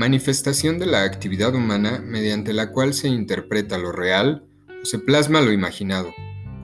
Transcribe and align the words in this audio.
manifestación 0.00 0.78
de 0.78 0.86
la 0.86 1.02
actividad 1.02 1.54
humana 1.54 2.02
mediante 2.02 2.54
la 2.54 2.72
cual 2.72 2.94
se 2.94 3.08
interpreta 3.08 3.76
lo 3.76 3.92
real 3.92 4.46
o 4.82 4.86
se 4.86 4.98
plasma 4.98 5.42
lo 5.42 5.52
imaginado, 5.52 6.08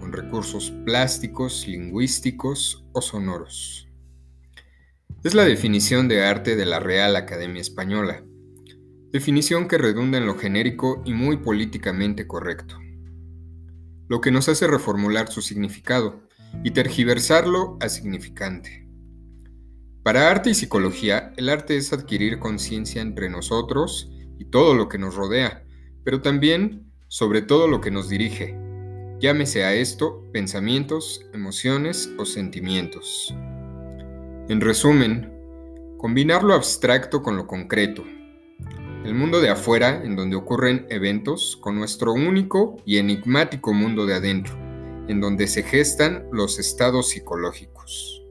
con 0.01 0.11
recursos 0.11 0.73
plásticos, 0.87 1.69
lingüísticos 1.69 2.87
o 2.95 3.03
sonoros. 3.03 3.89
Es 5.23 5.35
la 5.35 5.45
definición 5.45 6.09
de 6.09 6.25
arte 6.25 6.57
de 6.57 6.65
la 6.65 6.81
Real 6.81 7.15
Academia 7.15 7.61
Española, 7.61 8.25
definición 9.13 9.69
que 9.69 9.77
redunda 9.77 10.17
en 10.17 10.25
lo 10.25 10.39
genérico 10.39 11.03
y 11.05 11.13
muy 11.13 11.37
políticamente 11.37 12.27
correcto, 12.27 12.79
lo 14.09 14.23
que 14.23 14.31
nos 14.31 14.49
hace 14.49 14.67
reformular 14.67 15.31
su 15.31 15.43
significado 15.43 16.27
y 16.65 16.71
tergiversarlo 16.71 17.77
a 17.83 17.91
significante. 17.91 18.86
Para 20.07 20.31
arte 20.31 20.51
y 20.51 20.55
psicología, 20.55 21.33
el 21.37 21.49
arte 21.49 21.77
es 21.77 21.93
adquirir 21.93 22.39
conciencia 22.39 23.03
entre 23.03 23.29
nosotros 23.29 24.09
y 24.39 24.45
todo 24.45 24.73
lo 24.73 24.89
que 24.89 24.99
nos 24.99 25.17
rodea, 25.17 25.65
pero 26.05 26.23
también 26.23 26.93
sobre 27.09 27.43
todo 27.43 27.67
lo 27.67 27.81
que 27.81 27.91
nos 27.91 28.09
dirige. 28.09 28.57
Llámese 29.19 29.65
a 29.65 29.75
esto 29.75 30.23
pensamientos, 30.33 31.27
emociones 31.35 32.09
o 32.19 32.25
sentimientos. 32.25 33.35
En 34.49 34.61
resumen, 34.61 35.33
combinar 35.99 36.45
lo 36.45 36.55
abstracto 36.55 37.21
con 37.21 37.37
lo 37.37 37.49
concreto. 37.49 38.05
El 39.05 39.13
mundo 39.17 39.41
de 39.41 39.49
afuera, 39.49 40.05
en 40.05 40.15
donde 40.15 40.37
ocurren 40.37 40.87
eventos, 40.89 41.59
con 41.61 41.75
nuestro 41.75 42.13
único 42.13 42.77
y 42.85 42.99
enigmático 42.99 43.73
mundo 43.73 44.07
de 44.07 44.15
adentro, 44.15 44.55
en 45.09 45.21
donde 45.21 45.49
se 45.49 45.65
gestan 45.65 46.29
los 46.31 46.61
estados 46.61 47.09
psicológicos. 47.09 48.23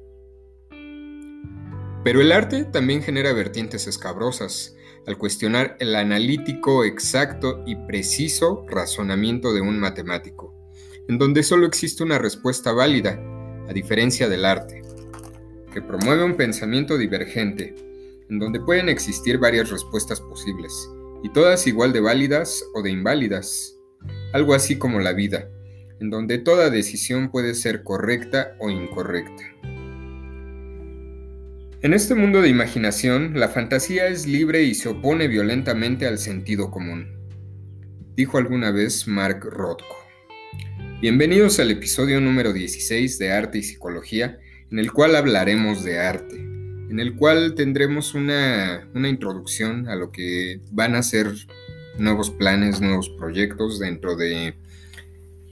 Pero 2.06 2.22
el 2.22 2.32
arte 2.32 2.66
también 2.66 3.02
genera 3.02 3.34
vertientes 3.34 3.88
escabrosas, 3.88 4.76
al 5.08 5.18
cuestionar 5.18 5.76
el 5.80 5.96
analítico, 5.96 6.86
exacto 6.86 7.64
y 7.66 7.76
preciso 7.88 8.64
razonamiento 8.70 9.56
de 9.56 9.62
un 9.62 9.80
matemático, 9.80 10.54
en 11.08 11.18
donde 11.18 11.42
solo 11.42 11.66
existe 11.66 12.04
una 12.04 12.20
respuesta 12.20 12.72
válida, 12.74 13.20
a 13.68 13.74
diferencia 13.74 14.30
del 14.30 14.46
arte, 14.46 14.84
que 15.74 15.82
promueve 15.82 16.24
un 16.24 16.38
pensamiento 16.38 17.00
divergente, 17.00 17.74
en 18.30 18.38
donde 18.38 18.60
pueden 18.60 18.88
existir 18.88 19.40
varias 19.40 19.72
respuestas 19.72 20.22
posibles, 20.22 20.88
y 21.24 21.30
todas 21.30 21.66
igual 21.66 21.92
de 21.92 22.02
válidas 22.02 22.64
o 22.76 22.84
de 22.84 22.92
inválidas, 22.92 23.78
algo 24.32 24.54
así 24.54 24.78
como 24.78 25.00
la 25.00 25.14
vida, 25.14 25.50
en 26.00 26.12
donde 26.12 26.38
toda 26.38 26.70
decisión 26.70 27.32
puede 27.32 27.56
ser 27.56 27.82
correcta 27.82 28.56
o 28.60 28.70
incorrecta. 28.70 29.44
En 31.86 31.94
este 31.94 32.16
mundo 32.16 32.42
de 32.42 32.50
imaginación, 32.50 33.40
la 33.40 33.48
fantasía 33.48 34.08
es 34.08 34.26
libre 34.26 34.64
y 34.64 34.74
se 34.74 34.90
opone 34.90 35.28
violentamente 35.28 36.08
al 36.08 36.18
sentido 36.18 36.72
común, 36.72 37.06
dijo 38.16 38.40
alguna 38.40 38.72
vez 38.72 39.08
Mark 39.08 39.42
Rothko. 39.44 39.96
Bienvenidos 41.00 41.60
al 41.60 41.70
episodio 41.70 42.20
número 42.20 42.54
16 42.54 43.20
de 43.20 43.32
Arte 43.32 43.60
y 43.60 43.62
Psicología, 43.62 44.40
en 44.72 44.80
el 44.80 44.92
cual 44.94 45.16
hablaremos 45.16 45.84
de 45.84 46.00
arte, 46.00 46.38
en 46.38 47.00
el 47.00 47.16
cual 47.16 47.54
tendremos 47.54 48.16
una, 48.16 48.90
una 48.96 49.08
introducción 49.08 49.88
a 49.88 49.96
lo 49.96 50.12
que 50.12 50.62
van 50.72 50.96
a 50.96 51.04
ser 51.04 51.36
nuevos 52.00 52.32
planes, 52.32 52.82
nuevos 52.82 53.10
proyectos 53.10 53.78
dentro 53.78 54.16
de 54.16 54.56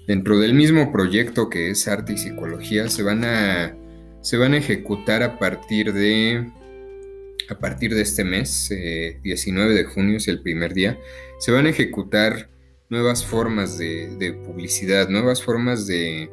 dentro 0.07 0.39
del 0.39 0.55
mismo 0.55 0.91
proyecto 0.91 1.47
que 1.47 1.69
es 1.69 1.87
arte 1.87 2.13
y 2.13 2.17
psicología 2.17 2.89
se 2.89 3.03
van 3.03 3.23
a 3.23 3.77
se 4.23 4.37
van 4.37 4.53
a 4.53 4.57
ejecutar 4.57 5.21
a 5.21 5.37
partir 5.37 5.93
de 5.93 6.49
a 7.49 7.59
partir 7.59 7.93
de 7.93 8.01
este 8.01 8.23
mes, 8.23 8.69
19 9.21 9.73
eh, 9.73 9.75
de 9.75 9.83
junio 9.83 10.17
es 10.17 10.27
el 10.29 10.41
primer 10.41 10.73
día, 10.73 10.97
se 11.39 11.51
van 11.51 11.65
a 11.65 11.69
ejecutar 11.69 12.49
nuevas 12.89 13.25
formas 13.25 13.77
de, 13.77 14.41
publicidad, 14.45 15.09
nuevas 15.09 15.43
formas 15.43 15.85
de, 15.85 16.31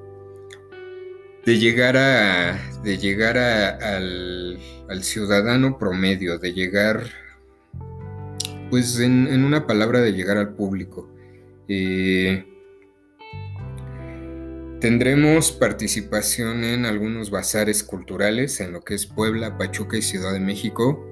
de 1.44 1.58
llegar 1.58 1.96
a 1.96 2.60
de 2.84 2.96
llegar 2.96 3.36
al, 3.38 4.58
ciudadano 5.02 5.78
promedio, 5.78 6.38
de 6.38 6.52
llegar, 6.52 7.06
pues 8.70 9.00
en, 9.00 9.44
una 9.44 9.66
palabra, 9.66 10.00
de 10.00 10.12
llegar 10.12 10.36
al 10.36 10.54
público. 10.54 11.10
Eh, 11.68 12.44
Tendremos 14.80 15.52
participación 15.52 16.64
en 16.64 16.86
algunos 16.86 17.30
bazares 17.30 17.82
culturales 17.84 18.60
en 18.60 18.72
lo 18.72 18.80
que 18.80 18.94
es 18.94 19.04
Puebla, 19.04 19.58
Pachuca 19.58 19.98
y 19.98 20.02
Ciudad 20.02 20.32
de 20.32 20.40
México. 20.40 21.06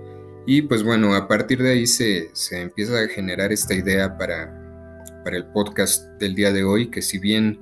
Y 0.47 0.63
pues 0.63 0.83
bueno, 0.83 1.15
a 1.15 1.29
partir 1.29 1.63
de 1.63 1.73
ahí 1.73 1.87
se, 1.87 2.31
empieza 2.51 2.99
a 2.99 3.09
generar 3.09 3.53
esta 3.53 3.75
idea 3.75 4.17
para, 4.17 5.13
para 5.23 5.37
el 5.37 5.45
podcast 5.49 6.03
del 6.19 6.35
día 6.35 6.51
de 6.51 6.65
hoy, 6.65 6.91
que 6.91 7.03
si 7.03 7.19
bien 7.19 7.61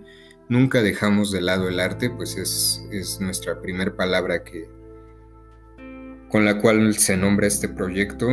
nunca 0.48 0.80
dejamos 0.80 1.32
de 1.32 1.40
lado 1.40 1.68
el 1.68 1.80
arte, 1.80 2.08
pues 2.08 2.36
es, 2.36 2.80
es 2.92 3.20
nuestra 3.20 3.60
primera 3.60 3.96
palabra 3.96 4.44
que, 4.44 4.70
con 6.28 6.44
la 6.44 6.60
cual 6.60 6.94
se 6.94 7.16
nombra 7.16 7.48
este 7.48 7.68
proyecto. 7.68 8.28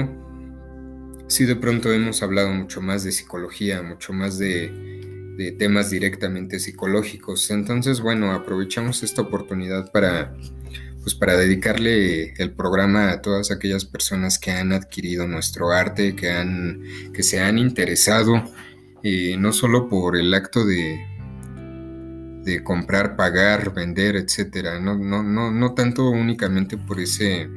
Si 1.26 1.46
de 1.46 1.56
pronto 1.56 1.92
hemos 1.92 2.22
hablado 2.22 2.52
mucho 2.52 2.82
más 2.82 3.04
de 3.04 3.12
psicología, 3.12 3.82
mucho 3.82 4.14
más 4.14 4.38
de 4.38 4.93
de 5.38 5.52
temas 5.52 5.90
directamente 5.90 6.60
psicológicos. 6.60 7.50
Entonces, 7.52 8.02
bueno, 8.02 8.32
aprovechamos 8.32 9.04
esta 9.04 9.22
oportunidad 9.22 9.92
para, 9.92 10.36
pues, 11.02 11.16
para 11.16 11.36
dedicarle 11.36 12.34
el 12.38 12.52
programa 12.52 13.12
a 13.12 13.22
todas 13.22 13.52
aquellas 13.52 13.86
personas 13.86 14.38
que 14.38 14.52
han 14.52 14.72
adquirido 14.74 15.28
nuestro 15.28 15.72
arte, 15.72 16.16
que, 16.16 16.30
han, 16.30 16.84
que 17.14 17.24
se 17.24 17.40
han 17.40 17.58
interesado, 17.58 18.44
eh, 19.04 19.36
no 19.38 19.52
solo 19.54 19.90
por 19.90 20.16
el 20.18 20.34
acto 20.34 20.66
de, 20.66 21.00
de 22.44 22.64
comprar, 22.64 23.16
pagar, 23.16 23.74
vender, 23.74 24.16
etcétera, 24.16 24.80
no, 24.80 24.98
no, 24.98 25.24
no, 25.24 25.52
no 25.52 25.74
tanto 25.74 26.10
únicamente 26.10 26.78
por 26.78 27.00
ese, 27.00 27.50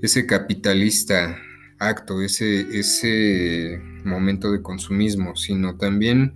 ese 0.00 0.26
capitalista 0.26 1.36
acto, 1.78 2.22
ese, 2.22 2.78
ese 2.78 3.80
momento 4.04 4.50
de 4.52 4.62
consumismo, 4.62 5.36
sino 5.36 5.76
también 5.76 6.34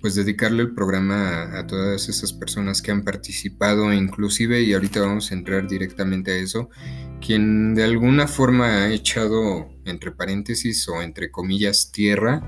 pues 0.00 0.14
dedicarle 0.14 0.62
el 0.62 0.74
programa 0.74 1.58
a, 1.58 1.66
todas 1.66 2.08
esas 2.08 2.32
personas 2.32 2.82
que 2.82 2.90
han 2.90 3.02
participado, 3.02 3.92
inclusive, 3.92 4.62
y 4.62 4.72
ahorita 4.72 5.00
vamos 5.00 5.30
a 5.30 5.34
entrar 5.34 5.66
directamente 5.66 6.32
a 6.32 6.36
eso, 6.36 6.70
quien 7.20 7.74
de 7.74 7.84
alguna 7.84 8.28
forma 8.28 8.84
ha 8.84 8.92
echado 8.92 9.68
entre 9.84 10.12
paréntesis 10.12 10.88
o 10.88 11.02
entre 11.02 11.30
comillas 11.30 11.90
tierra 11.90 12.42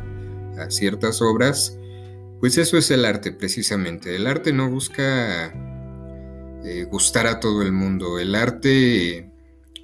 a 0.59 0.71
ciertas 0.71 1.23
obras, 1.23 1.77
pues 2.41 2.57
eso 2.57 2.79
es 2.79 2.91
el 2.91 3.05
arte 3.05 3.33
precisamente. 3.33 4.15
El 4.15 4.27
arte 4.27 4.53
no 4.53 4.71
busca 4.71 5.53
eh, 6.65 6.85
gustar 6.85 7.27
a 7.27 7.41
todo 7.41 7.63
el 7.63 7.73
mundo, 7.73 8.19
el 8.19 8.35
arte 8.35 9.30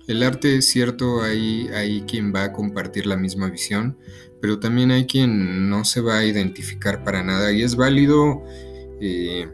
el 0.06 0.22
arte 0.22 0.56
es 0.56 0.66
cierto, 0.66 1.22
hay, 1.22 1.68
hay 1.68 2.02
quien 2.02 2.32
va 2.34 2.44
a 2.44 2.52
compartir 2.52 3.06
la 3.06 3.16
misma 3.16 3.50
visión, 3.50 3.98
pero 4.40 4.60
también 4.60 4.90
hay 4.90 5.06
quien 5.06 5.68
no 5.68 5.84
se 5.84 6.00
va 6.00 6.18
a 6.18 6.24
identificar 6.24 7.02
para 7.04 7.22
nada 7.22 7.52
y 7.52 7.62
es 7.62 7.76
válido 7.76 8.44
eh, 9.00 9.48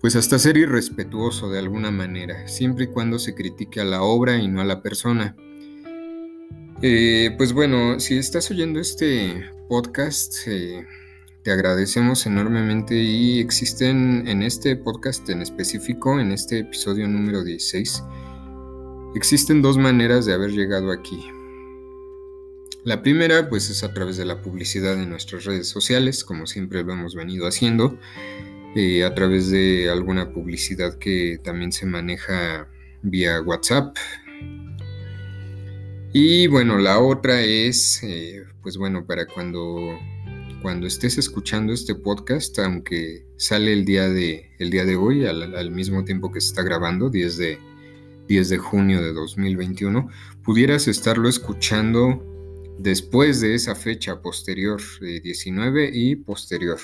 pues 0.00 0.16
hasta 0.16 0.38
ser 0.38 0.56
irrespetuoso 0.56 1.48
de 1.48 1.60
alguna 1.60 1.92
manera, 1.92 2.48
siempre 2.48 2.84
y 2.84 2.88
cuando 2.88 3.20
se 3.20 3.34
critique 3.34 3.80
a 3.80 3.84
la 3.84 4.02
obra 4.02 4.36
y 4.36 4.48
no 4.48 4.60
a 4.60 4.64
la 4.64 4.82
persona. 4.82 5.36
Eh, 6.82 7.32
pues 7.38 7.52
bueno, 7.52 8.00
si 8.00 8.18
estás 8.18 8.50
oyendo 8.50 8.80
este 8.80 9.48
podcast, 9.68 10.34
eh, 10.48 10.84
te 11.44 11.52
agradecemos 11.52 12.26
enormemente 12.26 12.96
y 12.96 13.38
existen 13.38 14.26
en 14.26 14.42
este 14.42 14.74
podcast 14.74 15.28
en 15.28 15.42
específico, 15.42 16.18
en 16.18 16.32
este 16.32 16.58
episodio 16.58 17.06
número 17.06 17.44
16, 17.44 18.02
Existen 19.14 19.60
dos 19.60 19.76
maneras 19.76 20.24
de 20.24 20.32
haber 20.32 20.52
llegado 20.52 20.90
aquí. 20.90 21.22
La 22.82 23.02
primera 23.02 23.50
pues 23.50 23.68
es 23.68 23.84
a 23.84 23.92
través 23.92 24.16
de 24.16 24.24
la 24.24 24.40
publicidad 24.40 24.94
en 24.94 25.10
nuestras 25.10 25.44
redes 25.44 25.68
sociales, 25.68 26.24
como 26.24 26.46
siempre 26.46 26.82
lo 26.82 26.94
hemos 26.94 27.14
venido 27.14 27.46
haciendo, 27.46 27.98
eh, 28.74 29.04
a 29.04 29.14
través 29.14 29.50
de 29.50 29.90
alguna 29.90 30.32
publicidad 30.32 30.98
que 30.98 31.38
también 31.44 31.72
se 31.72 31.84
maneja 31.84 32.68
vía 33.02 33.42
WhatsApp. 33.42 33.94
Y 36.14 36.46
bueno, 36.46 36.78
la 36.78 36.98
otra 36.98 37.42
es, 37.42 38.02
eh, 38.02 38.44
pues 38.62 38.78
bueno, 38.78 39.06
para 39.06 39.26
cuando, 39.26 39.98
cuando 40.62 40.86
estés 40.86 41.18
escuchando 41.18 41.74
este 41.74 41.94
podcast, 41.94 42.58
aunque 42.60 43.26
sale 43.36 43.74
el 43.74 43.84
día 43.84 44.08
de, 44.08 44.52
el 44.58 44.70
día 44.70 44.86
de 44.86 44.96
hoy, 44.96 45.26
al, 45.26 45.54
al 45.54 45.70
mismo 45.70 46.02
tiempo 46.02 46.32
que 46.32 46.40
se 46.40 46.48
está 46.48 46.62
grabando, 46.62 47.10
10 47.10 47.36
de 47.36 47.71
10 48.28 48.48
de 48.48 48.58
junio 48.58 49.02
de 49.02 49.12
2021, 49.12 50.08
pudieras 50.42 50.88
estarlo 50.88 51.28
escuchando 51.28 52.22
después 52.78 53.40
de 53.40 53.54
esa 53.54 53.74
fecha 53.74 54.20
posterior, 54.20 54.80
de 55.00 55.20
19 55.20 55.90
y 55.92 56.16
posterior. 56.16 56.78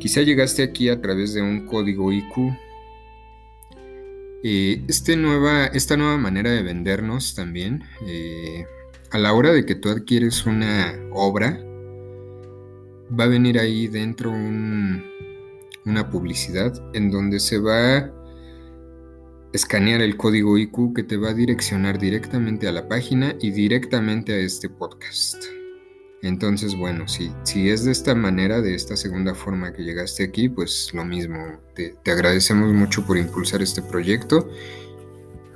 Quizá 0.00 0.22
llegaste 0.22 0.62
aquí 0.62 0.88
a 0.88 1.00
través 1.00 1.34
de 1.34 1.42
un 1.42 1.66
código 1.66 2.12
IQ 2.12 2.56
Eh, 4.44 4.84
este 4.86 5.16
nueva, 5.16 5.66
esta 5.66 5.96
nueva 5.96 6.16
manera 6.16 6.52
de 6.52 6.62
vendernos 6.62 7.34
también, 7.34 7.82
eh, 8.06 8.64
a 9.10 9.18
la 9.18 9.32
hora 9.32 9.52
de 9.52 9.66
que 9.66 9.74
tú 9.74 9.88
adquieres 9.88 10.46
una 10.46 10.94
obra, 11.12 11.58
va 13.18 13.24
a 13.24 13.26
venir 13.26 13.58
ahí 13.58 13.88
dentro 13.88 14.30
una 14.30 16.10
publicidad 16.10 16.72
en 16.94 17.10
donde 17.10 17.40
se 17.40 17.58
va 17.58 18.12
escanear 19.52 20.00
el 20.00 20.16
código 20.16 20.58
IQ 20.58 20.94
que 20.94 21.02
te 21.02 21.16
va 21.16 21.30
a 21.30 21.34
direccionar 21.34 21.98
directamente 21.98 22.68
a 22.68 22.72
la 22.72 22.88
página 22.88 23.34
y 23.40 23.50
directamente 23.50 24.34
a 24.34 24.38
este 24.38 24.68
podcast. 24.68 25.42
Entonces, 26.22 26.76
bueno, 26.76 27.06
si, 27.06 27.32
si 27.44 27.70
es 27.70 27.84
de 27.84 27.92
esta 27.92 28.14
manera, 28.14 28.60
de 28.60 28.74
esta 28.74 28.96
segunda 28.96 29.34
forma 29.34 29.72
que 29.72 29.84
llegaste 29.84 30.24
aquí, 30.24 30.48
pues 30.48 30.90
lo 30.92 31.04
mismo. 31.04 31.60
Te, 31.74 31.96
agradecemos 32.10 32.72
mucho 32.74 33.06
por 33.06 33.16
impulsar 33.16 33.62
este 33.62 33.82
proyecto. 33.82 34.48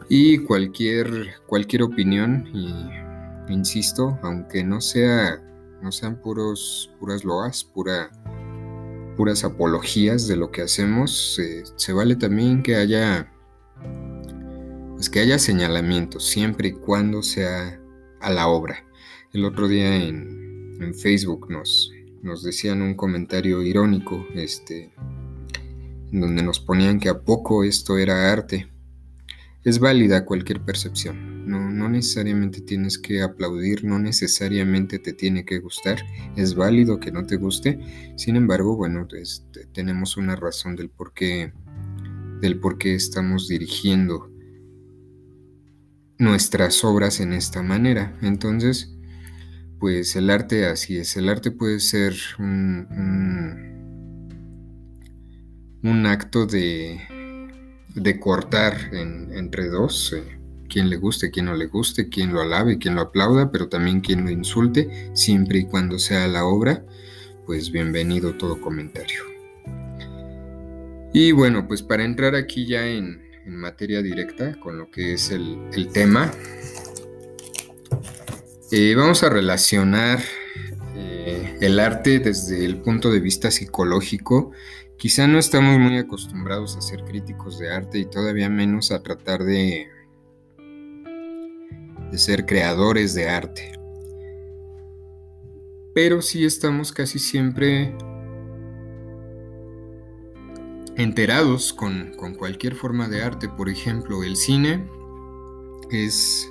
Y 0.08 0.38
cualquier, 0.38 1.34
cualquier 1.46 1.82
opinión, 1.82 2.48
insisto, 3.48 4.18
aunque 4.22 4.62
no 4.62 4.80
sea, 4.80 5.42
no 5.82 5.90
sean 5.90 6.20
puros, 6.20 6.92
puras 7.00 7.24
loas, 7.24 7.64
pura, 7.64 8.10
puras 9.16 9.42
apologías 9.42 10.28
de 10.28 10.36
lo 10.36 10.50
que 10.50 10.62
hacemos, 10.62 11.40
se 11.76 11.92
vale 11.92 12.16
también 12.16 12.62
que 12.62 12.76
haya, 12.76 13.31
que 15.08 15.20
haya 15.20 15.38
señalamientos, 15.38 16.26
siempre 16.26 16.69
y 16.69 16.72
cuando 16.72 17.22
sea 17.22 17.81
a 18.20 18.31
la 18.31 18.49
obra. 18.49 18.84
El 19.32 19.44
otro 19.44 19.69
día 19.69 19.96
en, 19.96 20.76
en 20.81 20.94
Facebook 20.94 21.50
nos, 21.50 21.90
nos 22.22 22.43
decían 22.43 22.82
un 22.82 22.94
comentario 22.94 23.62
irónico, 23.62 24.26
este, 24.34 24.93
donde 26.10 26.43
nos 26.43 26.60
ponían 26.60 27.00
que 27.00 27.08
a 27.08 27.20
poco 27.20 27.64
esto 27.64 27.99
era 27.99 28.32
arte. 28.32 28.69
Es 29.64 29.78
válida 29.78 30.25
cualquier 30.25 30.60
percepción, 30.60 31.46
no, 31.46 31.70
no 31.70 31.88
necesariamente 31.88 32.60
tienes 32.60 32.98
que 32.98 33.22
aplaudir, 33.22 33.84
no 33.84 33.98
necesariamente 34.00 34.98
te 34.98 35.12
tiene 35.12 35.44
que 35.44 35.60
gustar, 35.60 36.05
es 36.37 36.56
válido 36.56 36.98
que 36.98 37.12
no 37.12 37.25
te 37.26 37.37
guste, 37.37 37.78
sin 38.16 38.34
embargo, 38.34 38.76
bueno, 38.76 39.06
este, 39.16 39.66
tenemos 39.66 40.16
una 40.16 40.34
razón 40.34 40.75
del 40.75 40.90
por 40.90 41.14
qué, 41.14 41.52
del 42.40 42.58
por 42.58 42.76
qué 42.76 42.94
estamos 42.94 43.46
dirigiendo 43.46 44.31
nuestras 46.22 46.84
obras 46.84 47.20
en 47.20 47.32
esta 47.32 47.62
manera. 47.62 48.16
Entonces, 48.22 48.94
pues 49.80 50.14
el 50.14 50.30
arte 50.30 50.66
así 50.66 50.96
es, 50.96 51.16
el 51.16 51.28
arte 51.28 51.50
puede 51.50 51.80
ser 51.80 52.14
un, 52.38 53.80
acto 56.06 56.46
de, 56.46 57.00
de 57.94 58.20
cortar 58.20 58.76
entre 58.92 59.69
dos, 59.69 60.12
eh, 60.12 60.38
quien 60.69 60.88
le 60.90 60.96
guste, 60.96 61.30
quien 61.30 61.46
no 61.46 61.54
le 61.54 61.66
guste, 61.66 62.08
quien 62.08 62.32
lo 62.32 62.40
alabe, 62.40 62.78
quien 62.78 62.94
lo 62.94 63.02
aplauda, 63.02 63.50
pero 63.50 63.69
también 63.69 64.00
quien 64.00 64.24
lo 64.24 64.30
insulte, 64.30 65.10
siempre 65.14 65.60
y 65.60 65.64
cuando 65.64 65.98
sea 65.98 66.28
la 66.28 66.44
obra, 66.44 66.84
pues 67.46 67.72
bienvenido 67.72 68.34
todo 68.36 68.60
comentario. 68.60 69.20
Y 71.12 71.32
bueno, 71.32 71.66
pues 71.66 71.82
para 71.82 72.04
entrar 72.04 72.34
aquí 72.36 72.66
ya 72.66 72.86
en, 72.86 73.31
materia 73.46 74.02
directa 74.02 74.58
con 74.60 74.78
lo 74.78 74.90
que 74.90 75.14
es 75.14 75.30
el, 75.30 75.58
el 75.72 75.88
tema, 75.88 76.30
eh, 78.74 78.94
vamos 78.94 79.22
a 79.22 79.28
relacionar 79.28 80.18
eh, 80.96 81.58
el 81.60 81.78
arte 81.78 82.20
desde 82.20 82.64
el 82.64 82.78
punto 82.78 83.10
de 83.10 83.20
vista 83.20 83.50
psicológico. 83.50 84.52
Quizá 84.96 85.26
no 85.26 85.38
estamos 85.38 85.78
muy 85.78 85.98
acostumbrados 85.98 86.78
a 86.78 86.80
ser 86.80 87.04
críticos 87.04 87.58
de 87.58 87.70
arte 87.70 87.98
y 87.98 88.06
todavía 88.06 88.48
menos 88.48 88.90
a 88.90 89.02
tratar 89.02 89.44
de, 89.44 89.88
de 92.10 92.18
ser 92.18 92.46
creadores 92.46 93.12
de 93.12 93.28
arte. 93.28 93.72
Pero 95.94 96.22
sí 96.22 96.46
estamos 96.46 96.92
casi 96.92 97.18
siempre 97.18 97.94
enterados 100.96 101.72
con, 101.72 102.12
con 102.16 102.34
cualquier 102.34 102.74
forma 102.74 103.08
de 103.08 103.22
arte. 103.22 103.48
Por 103.48 103.68
ejemplo, 103.68 104.22
el 104.24 104.36
cine 104.36 104.86
es 105.90 106.48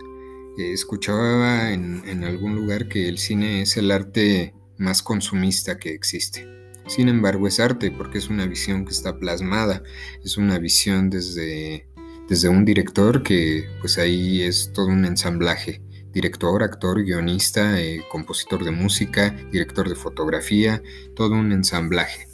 escuchaba 0.57 1.71
en, 1.71 2.23
algún 2.23 2.55
lugar 2.55 2.88
que 2.88 3.07
el 3.07 3.17
cine 3.17 3.61
es 3.61 3.77
el 3.77 3.91
arte 3.91 4.53
más 4.77 5.01
consumista 5.01 5.77
que 5.77 5.93
existe. 5.93 6.47
Sin 6.88 7.09
embargo, 7.09 7.47
es 7.47 7.59
arte 7.59 7.91
porque 7.91 8.17
es 8.17 8.29
una 8.29 8.45
visión 8.45 8.85
que 8.85 8.91
está 8.91 9.17
plasmada, 9.17 9.83
es 10.23 10.38
una 10.38 10.59
visión 10.59 11.09
desde, 11.09 11.87
desde 12.27 12.49
un 12.49 12.65
director 12.65 13.23
que 13.23 13.69
pues 13.79 13.97
ahí 13.97 14.41
es 14.41 14.71
todo 14.73 14.87
un 14.87 15.05
ensamblaje. 15.05 15.81
Director, 16.11 16.61
actor, 16.61 17.03
guionista, 17.03 17.79
eh, 17.79 18.03
compositor 18.09 18.65
de 18.65 18.71
música, 18.71 19.29
director 19.51 19.87
de 19.87 19.95
fotografía, 19.95 20.83
todo 21.15 21.35
un 21.35 21.53
ensamblaje. 21.53 22.31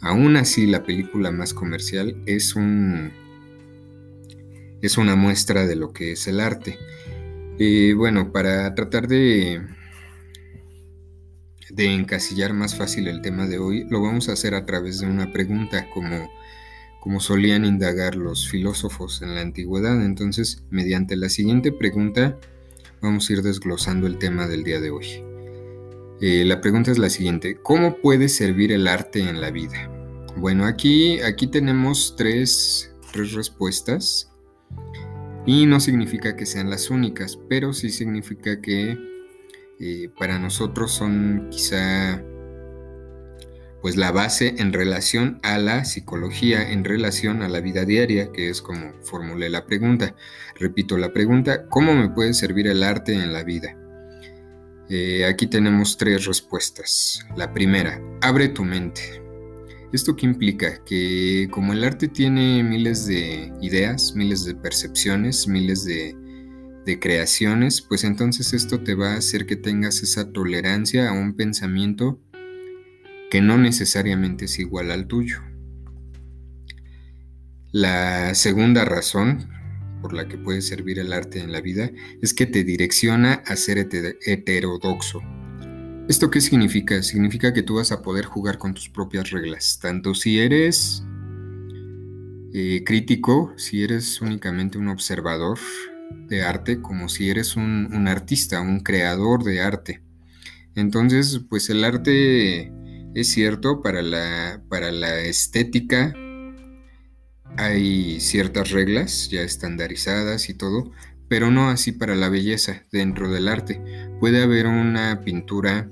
Aún 0.00 0.36
así, 0.36 0.66
la 0.66 0.84
película 0.84 1.30
más 1.30 1.54
comercial 1.54 2.16
es 2.26 2.54
un 2.54 3.12
es 4.82 4.98
una 4.98 5.16
muestra 5.16 5.66
de 5.66 5.76
lo 5.76 5.92
que 5.92 6.12
es 6.12 6.26
el 6.26 6.40
arte. 6.40 6.78
Y 7.58 7.92
bueno, 7.92 8.32
para 8.32 8.74
tratar 8.74 9.08
de, 9.08 9.62
de 11.70 11.94
encasillar 11.94 12.52
más 12.52 12.74
fácil 12.76 13.08
el 13.08 13.22
tema 13.22 13.46
de 13.46 13.58
hoy, 13.58 13.84
lo 13.88 14.02
vamos 14.02 14.28
a 14.28 14.32
hacer 14.32 14.54
a 14.54 14.66
través 14.66 15.00
de 15.00 15.06
una 15.06 15.32
pregunta, 15.32 15.88
como, 15.92 16.30
como 17.00 17.20
solían 17.20 17.64
indagar 17.64 18.14
los 18.14 18.48
filósofos 18.48 19.22
en 19.22 19.34
la 19.34 19.40
antigüedad. 19.40 20.04
Entonces, 20.04 20.62
mediante 20.70 21.16
la 21.16 21.30
siguiente 21.30 21.72
pregunta, 21.72 22.38
vamos 23.00 23.28
a 23.28 23.32
ir 23.32 23.42
desglosando 23.42 24.06
el 24.06 24.18
tema 24.18 24.46
del 24.46 24.64
día 24.64 24.80
de 24.80 24.90
hoy. 24.90 25.35
Eh, 26.20 26.44
la 26.46 26.62
pregunta 26.62 26.90
es 26.90 26.98
la 26.98 27.10
siguiente, 27.10 27.58
¿cómo 27.62 27.96
puede 27.96 28.30
servir 28.30 28.72
el 28.72 28.88
arte 28.88 29.20
en 29.20 29.42
la 29.42 29.50
vida? 29.50 29.90
Bueno, 30.36 30.64
aquí, 30.64 31.20
aquí 31.20 31.46
tenemos 31.46 32.14
tres, 32.16 32.94
tres 33.12 33.34
respuestas 33.34 34.32
y 35.44 35.66
no 35.66 35.78
significa 35.78 36.34
que 36.34 36.46
sean 36.46 36.70
las 36.70 36.88
únicas, 36.88 37.38
pero 37.50 37.74
sí 37.74 37.90
significa 37.90 38.62
que 38.62 38.96
eh, 39.78 40.08
para 40.18 40.38
nosotros 40.38 40.92
son 40.92 41.48
quizá 41.50 42.22
pues 43.82 43.96
la 43.96 44.10
base 44.10 44.54
en 44.56 44.72
relación 44.72 45.38
a 45.42 45.58
la 45.58 45.84
psicología, 45.84 46.72
en 46.72 46.84
relación 46.84 47.42
a 47.42 47.48
la 47.48 47.60
vida 47.60 47.84
diaria, 47.84 48.32
que 48.32 48.48
es 48.48 48.62
como 48.62 48.94
formulé 49.02 49.50
la 49.50 49.66
pregunta. 49.66 50.16
Repito 50.58 50.96
la 50.96 51.12
pregunta, 51.12 51.68
¿cómo 51.68 51.94
me 51.94 52.08
puede 52.08 52.32
servir 52.32 52.66
el 52.68 52.82
arte 52.82 53.12
en 53.12 53.34
la 53.34 53.44
vida? 53.44 53.76
Eh, 54.88 55.24
aquí 55.24 55.46
tenemos 55.46 55.96
tres 55.96 56.26
respuestas. 56.26 57.26
La 57.36 57.52
primera, 57.52 58.00
abre 58.20 58.48
tu 58.48 58.64
mente. 58.64 59.22
¿Esto 59.92 60.14
qué 60.14 60.26
implica? 60.26 60.84
Que 60.84 61.48
como 61.50 61.72
el 61.72 61.82
arte 61.84 62.08
tiene 62.08 62.62
miles 62.62 63.06
de 63.06 63.52
ideas, 63.60 64.14
miles 64.14 64.44
de 64.44 64.54
percepciones, 64.54 65.48
miles 65.48 65.84
de, 65.84 66.16
creaciones, 67.00 67.82
pues 67.82 68.04
entonces 68.04 68.52
esto 68.52 68.80
te 68.80 68.94
va 68.94 69.14
a 69.14 69.16
hacer 69.16 69.46
que 69.46 69.56
tengas 69.56 70.04
esa 70.04 70.30
tolerancia 70.30 71.08
a 71.08 71.12
un 71.12 71.34
pensamiento 71.34 72.20
que 73.28 73.40
no 73.40 73.58
necesariamente 73.58 74.44
es 74.44 74.60
igual 74.60 74.92
al 74.92 75.08
tuyo. 75.08 75.40
La 77.72 78.36
segunda 78.36 78.84
razón 78.84 79.48
por 80.06 80.14
la 80.14 80.28
que 80.28 80.38
puede 80.38 80.62
servir 80.62 81.00
el 81.00 81.12
arte 81.12 81.40
en 81.40 81.50
la 81.50 81.60
vida 81.60 81.90
es 82.22 82.32
que 82.32 82.46
te 82.46 82.62
direcciona 82.62 83.42
a 83.44 83.56
ser 83.56 83.78
heterodoxo, 84.24 85.20
¿Esto 86.08 86.30
qué 86.30 86.40
significa? 86.40 87.02
Significa 87.02 87.52
que 87.52 87.64
tú 87.64 87.74
vas 87.74 87.90
a 87.90 88.02
poder 88.02 88.24
jugar 88.24 88.58
con 88.58 88.72
tus 88.72 88.88
propias 88.88 89.30
reglas, 89.30 89.80
tanto 89.82 90.14
si 90.14 90.38
eres 90.38 91.02
eh, 92.54 92.84
crítico, 92.86 93.52
si 93.56 93.82
eres 93.82 94.20
únicamente 94.20 94.78
un 94.78 94.86
observador 94.86 95.58
de 96.28 96.42
arte, 96.44 96.80
como 96.80 97.08
si 97.08 97.28
eres 97.28 97.56
un, 97.56 98.06
artista, 98.06 98.60
un 98.60 98.78
creador 98.78 99.42
de 99.42 99.60
arte. 99.60 100.02
Entonces, 100.76 101.40
pues 101.50 101.68
el 101.68 101.82
arte 101.82 102.72
es 103.16 103.26
cierto, 103.26 103.82
para 103.82 104.02
la, 104.02 104.62
para 104.68 104.92
la 104.92 105.18
estética 105.22 106.14
hay 107.58 108.20
ciertas 108.20 108.70
reglas 108.70 109.28
ya 109.30 109.42
estandarizadas 109.42 110.48
y 110.48 110.54
todo, 110.54 110.92
pero 111.28 111.50
no 111.50 111.68
así 111.68 111.92
para 111.92 112.14
la 112.14 112.28
belleza 112.28 112.84
dentro 112.92 113.30
del 113.30 113.48
arte. 113.48 113.80
Puede 114.20 114.42
haber 114.42 114.66
una 114.66 115.20
pintura 115.20 115.90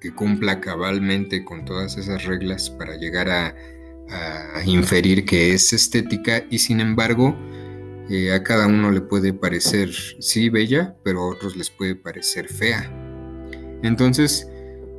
que 0.00 0.14
cumpla 0.14 0.60
cabalmente 0.60 1.44
con 1.44 1.64
todas 1.64 1.96
esas 1.96 2.24
reglas 2.24 2.70
para 2.70 2.96
llegar 2.96 3.30
a, 3.30 3.54
inferir 4.64 5.24
que 5.24 5.52
es 5.52 5.72
estética 5.72 6.44
y 6.48 6.58
sin 6.58 6.78
embargo 6.78 7.36
eh, 8.08 8.32
a 8.32 8.44
cada 8.44 8.68
uno 8.68 8.92
le 8.92 9.00
puede 9.00 9.32
parecer 9.32 9.90
sí 10.20 10.48
bella, 10.48 10.94
pero 11.02 11.22
a 11.22 11.26
otros 11.26 11.56
les 11.56 11.70
puede 11.70 11.96
parecer 11.96 12.48
fea. 12.48 12.88
Entonces, 13.82 14.48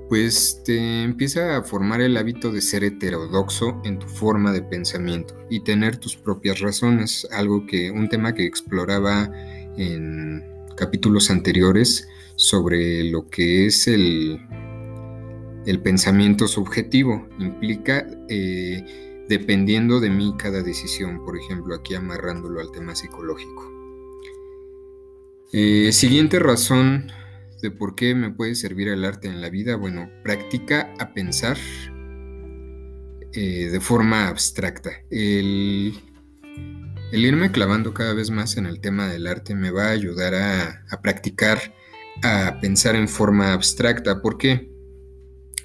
pues 0.09 0.61
te 0.63 1.03
empieza 1.03 1.57
a 1.57 1.63
formar 1.63 2.01
el 2.01 2.15
hábito 2.15 2.51
de 2.51 2.61
ser 2.61 2.83
heterodoxo 2.83 3.81
en 3.83 3.99
tu 3.99 4.07
forma 4.07 4.51
de 4.53 4.61
pensamiento 4.61 5.35
y 5.49 5.61
tener 5.61 5.97
tus 5.97 6.15
propias 6.15 6.59
razones, 6.59 7.27
algo 7.31 7.65
que 7.65 7.91
un 7.91 8.07
tema 8.07 8.33
que 8.33 8.45
exploraba 8.45 9.29
en 9.77 10.43
capítulos 10.75 11.29
anteriores 11.29 12.07
sobre 12.35 13.03
lo 13.03 13.27
que 13.27 13.65
es 13.65 13.87
el, 13.87 14.39
pensamiento 15.83 16.47
subjetivo. 16.47 17.27
Implica 17.39 18.07
eh, 18.29 19.25
dependiendo 19.27 19.99
de 19.99 20.09
mí 20.09 20.33
cada 20.37 20.61
decisión, 20.61 21.25
por 21.25 21.37
ejemplo, 21.37 21.75
aquí 21.75 21.95
amarrándolo 21.95 22.61
al 22.61 22.71
tema 22.71 22.95
psicológico. 22.95 23.73
Eh, 25.51 25.91
siguiente 25.91 26.39
razón 26.39 27.11
de 27.61 27.71
por 27.71 27.95
qué 27.95 28.15
me 28.15 28.31
puede 28.31 28.55
servir 28.55 28.87
el 28.87 29.05
arte 29.05 29.27
en 29.27 29.41
la 29.41 29.49
vida. 29.49 29.75
Bueno, 29.75 30.09
practica 30.23 30.93
a 30.99 31.13
pensar 31.13 31.57
eh, 33.33 33.69
de 33.71 33.79
forma 33.79 34.27
abstracta. 34.27 34.91
El, 35.09 35.93
irme 37.11 37.51
clavando 37.51 37.93
cada 37.93 38.13
vez 38.13 38.29
más 38.29 38.57
en 38.57 38.65
el 38.65 38.79
tema 38.79 39.07
del 39.07 39.27
arte 39.27 39.55
me 39.55 39.71
va 39.71 39.87
a 39.87 39.91
ayudar 39.91 40.35
a, 40.35 40.85
a 40.89 41.01
practicar 41.01 41.73
a 42.23 42.59
pensar 42.61 42.95
en 42.95 43.07
forma 43.07 43.53
abstracta. 43.53 44.21
¿Por 44.21 44.37
qué? 44.37 44.76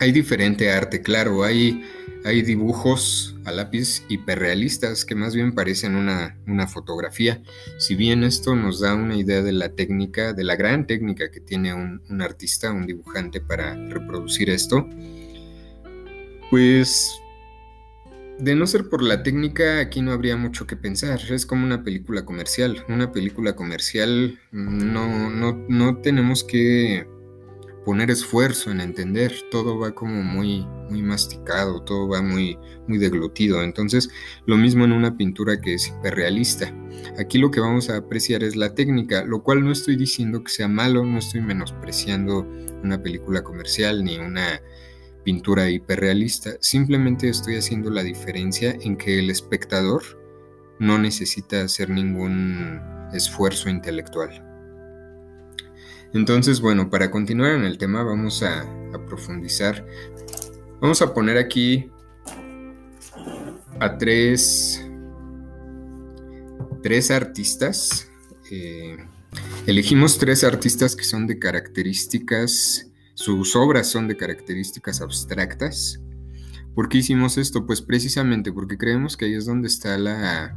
Hay 0.02 0.10
diferente 0.10 0.68
arte, 0.68 1.00
claro, 1.00 1.44
hay, 1.44 1.80
hay 2.24 2.42
dibujos 2.42 3.36
a 3.44 3.52
lápiz 3.52 4.02
hiperrealistas 4.08 5.04
que 5.04 5.14
más 5.14 5.32
bien 5.32 5.54
parecen 5.54 5.94
una, 5.94 6.66
fotografía. 6.66 7.40
Si 7.78 7.94
bien 7.94 8.24
esto 8.24 8.56
nos 8.56 8.80
da 8.80 8.96
una 8.96 9.16
idea 9.16 9.42
de 9.42 9.52
la 9.52 9.68
técnica, 9.76 10.32
de 10.32 10.42
la 10.42 10.56
gran 10.56 10.88
técnica 10.88 11.30
que 11.30 11.38
tiene 11.38 11.72
un, 11.72 12.02
un 12.10 12.20
artista, 12.20 12.72
un 12.72 12.84
dibujante 12.84 13.40
para 13.40 13.74
reproducir 13.74 14.50
esto, 14.50 14.88
pues 16.50 17.12
de 18.40 18.56
no 18.56 18.66
ser 18.66 18.88
por 18.88 19.04
la 19.04 19.22
técnica, 19.22 19.78
aquí 19.78 20.02
no 20.02 20.10
habría 20.10 20.36
mucho 20.36 20.66
que 20.66 20.74
pensar. 20.74 21.20
Es 21.30 21.46
como 21.46 21.64
una 21.64 21.84
película 21.84 22.24
comercial. 22.24 22.84
Una 22.88 23.12
película 23.12 23.54
comercial 23.54 24.40
no, 24.50 25.30
no, 25.30 25.64
no 25.68 25.98
tenemos 25.98 26.42
que 26.42 27.06
poner 27.84 28.10
esfuerzo 28.10 28.70
en 28.70 28.80
entender, 28.80 29.32
todo 29.50 29.78
va 29.78 29.92
como 29.92 30.22
muy, 30.22 30.66
muy 30.90 31.02
masticado, 31.02 31.82
todo 31.82 32.08
va 32.08 32.22
muy, 32.22 32.58
muy 32.86 32.98
deglutido. 32.98 33.62
Entonces, 33.62 34.10
lo 34.46 34.56
mismo 34.56 34.84
en 34.84 34.92
una 34.92 35.16
pintura 35.16 35.60
que 35.60 35.74
es 35.74 35.88
hiperrealista. 35.88 36.72
Aquí 37.18 37.38
lo 37.38 37.50
que 37.50 37.60
vamos 37.60 37.90
a 37.90 37.96
apreciar 37.96 38.42
es 38.44 38.56
la 38.56 38.74
técnica, 38.74 39.24
lo 39.24 39.42
cual 39.42 39.64
no 39.64 39.72
estoy 39.72 39.96
diciendo 39.96 40.42
que 40.44 40.52
sea 40.52 40.68
malo, 40.68 41.04
no 41.04 41.18
estoy 41.18 41.40
menospreciando 41.40 42.46
una 42.82 43.02
película 43.02 43.42
comercial 43.42 44.04
ni 44.04 44.18
una 44.18 44.60
pintura 45.24 45.70
hiperrealista, 45.70 46.50
simplemente 46.60 47.28
estoy 47.28 47.56
haciendo 47.56 47.90
la 47.90 48.02
diferencia 48.02 48.76
en 48.80 48.96
que 48.96 49.18
el 49.18 49.30
espectador 49.30 50.02
no 50.78 50.98
necesita 50.98 51.62
hacer 51.62 51.90
ningún 51.90 52.80
esfuerzo 53.12 53.70
intelectual. 53.70 54.51
Entonces, 56.14 56.60
bueno, 56.60 56.90
para 56.90 57.10
continuar 57.10 57.52
en 57.52 57.64
el 57.64 57.78
tema 57.78 58.02
vamos 58.02 58.42
a, 58.42 58.66
profundizar. 59.06 59.86
Vamos 60.80 61.00
a 61.00 61.14
poner 61.14 61.38
aquí 61.38 61.90
a 63.80 63.96
tres, 63.96 64.86
tres 66.82 67.10
artistas. 67.10 68.10
Eh, 68.50 68.96
elegimos 69.66 70.18
tres 70.18 70.44
artistas 70.44 70.94
que 70.94 71.04
son 71.04 71.26
de 71.26 71.38
características, 71.38 72.90
sus 73.14 73.56
obras 73.56 73.88
son 73.88 74.08
de 74.08 74.16
características 74.16 75.00
abstractas. 75.00 76.00
¿Por 76.74 76.88
qué 76.88 76.98
hicimos 76.98 77.38
esto? 77.38 77.66
Pues 77.66 77.80
precisamente 77.80 78.52
porque 78.52 78.78
creemos 78.78 79.16
que 79.16 79.26
ahí 79.26 79.34
es 79.34 79.46
donde 79.46 79.68
está 79.68 79.96
la, 79.98 80.56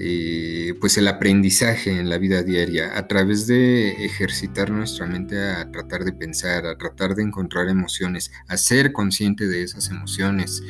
eh, 0.00 0.74
pues 0.80 0.96
el 0.96 1.08
aprendizaje 1.08 1.90
en 1.90 2.08
la 2.08 2.18
vida 2.18 2.44
diaria, 2.44 2.96
a 2.96 3.08
través 3.08 3.48
de 3.48 4.04
ejercitar 4.04 4.70
nuestra 4.70 5.06
mente 5.06 5.36
a 5.40 5.68
tratar 5.72 6.04
de 6.04 6.12
pensar, 6.12 6.66
a 6.66 6.78
tratar 6.78 7.16
de 7.16 7.24
encontrar 7.24 7.68
emociones, 7.68 8.30
a 8.46 8.56
ser 8.56 8.92
consciente 8.92 9.48
de 9.48 9.64
esas 9.64 9.90
emociones, 9.90 10.62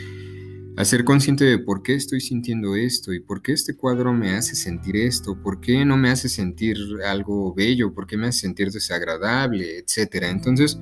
a 0.78 0.85
ser 0.87 1.04
consciente 1.04 1.44
de 1.44 1.58
por 1.58 1.82
qué 1.82 1.94
estoy 1.94 2.23
sintiendo 2.23 2.75
esto 2.75 3.12
y 3.12 3.20
por 3.20 3.42
qué 3.42 3.52
este 3.52 3.76
cuadro 3.76 4.14
me 4.14 4.30
hace 4.30 4.56
sentir 4.56 4.97
esto, 4.97 5.38
por 5.42 5.61
qué 5.61 5.85
no 5.85 5.99
me 5.99 6.08
hace 6.08 6.30
sentir 6.30 6.78
algo 7.04 7.52
bello, 7.52 7.92
por 7.92 8.06
qué 8.06 8.16
me 8.16 8.28
hace 8.28 8.40
sentir 8.40 8.70
desagradable, 8.70 9.76
etc. 9.76 10.25
Entonces, 10.30 10.78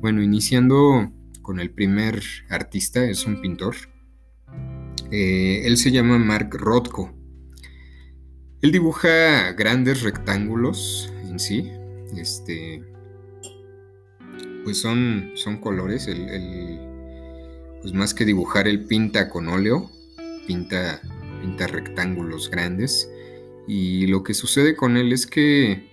bueno, 0.00 0.22
iniciando 0.22 1.12
con 1.42 1.58
el 1.58 1.70
primer 1.70 2.22
artista, 2.48 3.02
es 3.02 3.26
un 3.26 3.40
pintor. 3.40 3.74
Eh, 5.10 5.62
él 5.64 5.78
se 5.78 5.90
llama 5.90 6.16
Mark 6.18 6.50
Rothko. 6.52 7.17
Él 8.60 8.72
dibuja 8.72 9.52
grandes 9.52 10.02
rectángulos 10.02 11.12
en 11.24 11.38
sí. 11.38 11.70
Este. 12.16 12.82
Pues 14.64 14.80
son, 14.80 15.30
son 15.34 15.58
colores. 15.58 16.08
El, 16.08 16.80
pues 17.80 17.92
más 17.94 18.14
que 18.14 18.24
dibujar, 18.24 18.66
él 18.66 18.84
pinta 18.84 19.30
con 19.30 19.48
óleo. 19.48 19.90
Pinta, 20.46 21.00
pinta 21.40 21.66
rectángulos 21.68 22.50
grandes. 22.50 23.08
Y 23.68 24.06
lo 24.06 24.22
que 24.22 24.34
sucede 24.34 24.74
con 24.74 24.96
él 24.96 25.12
es 25.12 25.26
que. 25.26 25.88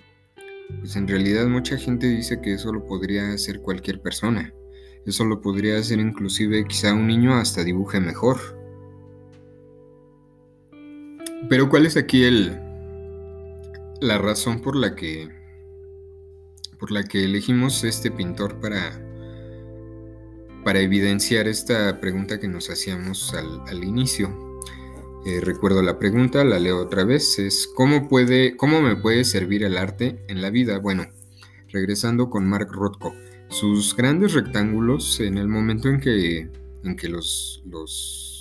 Pues 0.79 0.95
en 0.95 1.07
realidad 1.07 1.45
mucha 1.45 1.77
gente 1.77 2.07
dice 2.07 2.41
que 2.41 2.53
eso 2.53 2.73
lo 2.73 2.85
podría 2.85 3.31
hacer 3.31 3.61
cualquier 3.61 4.01
persona. 4.01 4.51
Eso 5.05 5.23
lo 5.23 5.39
podría 5.39 5.77
hacer 5.77 5.99
inclusive 5.99 6.65
quizá 6.65 6.95
un 6.95 7.05
niño 7.05 7.35
hasta 7.35 7.63
dibuje 7.63 7.99
mejor. 7.99 8.64
Pero 11.49 11.69
¿cuál 11.69 11.85
es 11.85 11.97
aquí 11.97 12.23
el 12.23 12.59
la 14.01 14.17
razón 14.17 14.59
por 14.59 14.75
la 14.75 14.95
que 14.95 15.29
por 16.79 16.91
la 16.91 17.03
que 17.03 17.23
elegimos 17.23 17.83
este 17.83 18.11
pintor 18.11 18.59
para 18.59 19.01
para 20.63 20.79
evidenciar 20.79 21.47
esta 21.47 21.99
pregunta 21.99 22.39
que 22.39 22.47
nos 22.47 22.71
hacíamos 22.71 23.33
al, 23.35 23.83
inicio? 23.83 24.59
Eh, 25.25 25.39
recuerdo 25.39 25.83
la 25.83 25.99
pregunta, 25.99 26.43
la 26.43 26.59
leo 26.59 26.79
otra 26.79 27.03
vez, 27.03 27.37
es 27.37 27.67
¿cómo, 27.67 28.07
puede, 28.09 28.57
¿cómo 28.57 28.81
me 28.81 28.95
puede 28.95 29.25
servir 29.25 29.63
el 29.63 29.77
arte 29.77 30.23
en 30.27 30.41
la 30.41 30.49
vida? 30.49 30.79
Bueno, 30.79 31.05
regresando 31.69 32.31
con 32.31 32.47
Mark 32.47 32.69
Rothko, 32.71 33.13
sus 33.49 33.95
grandes 33.95 34.33
rectángulos 34.33 35.19
en 35.19 35.37
el 35.37 35.47
momento 35.47 35.87
en 35.87 35.99
que, 35.99 36.49
en 36.83 36.95
que 36.95 37.09
los, 37.09 37.61
los 37.65 38.34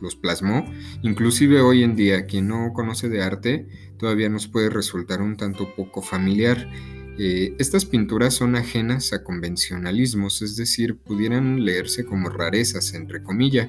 los 0.00 0.16
plasmó. 0.16 0.64
Inclusive 1.02 1.60
hoy 1.60 1.82
en 1.82 1.96
día, 1.96 2.26
quien 2.26 2.48
no 2.48 2.72
conoce 2.72 3.08
de 3.08 3.22
arte 3.22 3.66
todavía 3.98 4.28
nos 4.28 4.46
puede 4.46 4.70
resultar 4.70 5.22
un 5.22 5.36
tanto 5.36 5.74
poco 5.74 6.02
familiar. 6.02 6.70
Eh, 7.18 7.54
estas 7.58 7.86
pinturas 7.86 8.34
son 8.34 8.56
ajenas 8.56 9.12
a 9.12 9.24
convencionalismos, 9.24 10.42
es 10.42 10.56
decir, 10.56 10.96
pudieran 10.98 11.64
leerse 11.64 12.04
como 12.04 12.28
rarezas, 12.28 12.92
entre 12.94 13.22
comillas. 13.22 13.68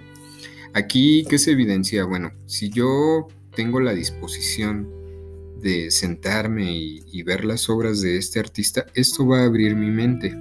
Aquí, 0.73 1.25
¿qué 1.29 1.37
se 1.37 1.51
evidencia? 1.51 2.03
Bueno, 2.03 2.33
si 2.45 2.69
yo 2.69 3.27
tengo 3.55 3.79
la 3.79 3.93
disposición 3.93 4.89
de 5.61 5.89
sentarme 5.91 6.71
y, 6.71 7.03
y 7.11 7.23
ver 7.23 7.45
las 7.45 7.69
obras 7.69 8.01
de 8.01 8.17
este 8.17 8.39
artista, 8.39 8.85
esto 8.93 9.25
va 9.25 9.41
a 9.41 9.45
abrir 9.45 9.75
mi 9.75 9.89
mente. 9.89 10.35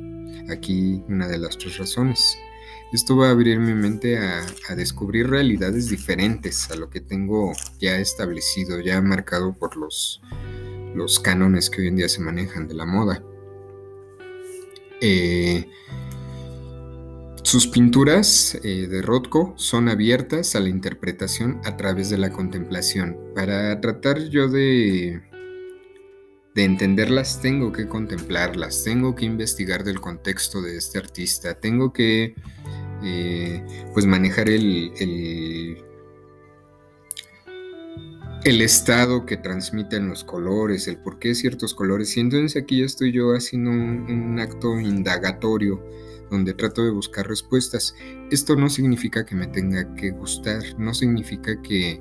Aquí 0.50 1.02
una 1.08 1.28
de 1.28 1.38
las 1.38 1.56
tres 1.56 1.78
razones. 1.78 2.36
Esto 2.92 3.16
va 3.16 3.28
a 3.28 3.30
abrir 3.30 3.58
mi 3.58 3.74
mente 3.74 4.18
a, 4.18 4.46
descubrir 4.76 5.28
realidades 5.28 5.88
diferentes 5.88 6.70
a 6.70 6.76
lo 6.76 6.88
que 6.88 7.00
tengo 7.00 7.52
ya 7.80 7.98
establecido, 7.98 8.80
ya 8.80 9.00
marcado 9.00 9.54
por 9.54 9.76
los, 9.76 10.22
los 10.94 11.18
cánones 11.18 11.68
que 11.68 11.82
hoy 11.82 11.88
en 11.88 11.96
día 11.96 12.08
se 12.08 12.20
manejan 12.20 12.68
de 12.68 12.74
la 12.74 12.86
moda. 12.86 13.22
Eh, 15.00 15.68
sus 17.42 17.66
pinturas 17.66 18.58
eh, 18.64 18.86
de 18.88 19.02
Rothko 19.02 19.54
son 19.56 19.88
abiertas 19.88 20.56
a 20.56 20.60
la 20.60 20.68
interpretación 20.68 21.60
a 21.64 21.76
través 21.76 22.10
de 22.10 22.18
la 22.18 22.30
contemplación. 22.30 23.16
Para 23.34 23.80
tratar 23.80 24.18
yo 24.30 24.48
de, 24.48 25.22
de 26.56 26.64
entenderlas, 26.64 27.40
tengo 27.42 27.70
que 27.70 27.86
contemplarlas, 27.86 28.82
tengo 28.82 29.14
que 29.14 29.26
investigar 29.26 29.84
del 29.84 30.00
contexto 30.00 30.62
de 30.62 30.78
este 30.78 30.96
artista, 30.98 31.60
tengo 31.60 31.92
que 31.92 32.34
eh, 33.04 33.62
pues 33.92 34.06
manejar 34.06 34.48
el, 34.48 34.90
el, 38.42 38.62
estado 38.62 39.26
que 39.26 39.36
transmiten 39.36 40.08
los 40.08 40.24
colores, 40.24 40.88
el 40.88 40.96
por 40.96 41.18
qué 41.18 41.34
ciertos 41.34 41.74
colores. 41.74 42.16
Y 42.16 42.20
entonces 42.20 42.60
aquí 42.60 42.78
ya 42.78 42.86
estoy 42.86 43.12
yo 43.12 43.34
haciendo 43.34 43.70
un, 43.70 44.38
acto 44.40 44.80
indagatorio 44.80 45.84
donde 46.30 46.54
trato 46.54 46.82
de 46.82 46.90
buscar 46.90 47.28
respuestas. 47.28 47.94
Esto 48.30 48.56
no 48.56 48.70
significa 48.70 49.26
que 49.26 49.34
me 49.34 49.46
tenga 49.46 49.94
que 49.94 50.10
gustar, 50.10 50.62
no 50.78 50.94
significa 50.94 51.60
que, 51.60 52.00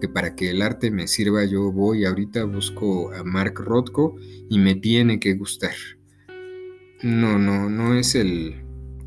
que 0.00 0.08
para 0.08 0.34
que 0.34 0.50
el 0.50 0.62
arte 0.62 0.90
me 0.90 1.06
sirva 1.06 1.44
yo 1.44 1.70
voy 1.70 2.04
ahorita 2.04 2.44
busco 2.44 3.12
a 3.12 3.22
Mark 3.22 3.54
Rothko 3.58 4.16
y 4.48 4.58
me 4.58 4.74
tiene 4.74 5.20
que 5.20 5.34
gustar. 5.34 5.74
No, 7.02 7.38
no, 7.38 7.70
no 7.70 7.94
es 7.94 8.14
el, 8.14 8.62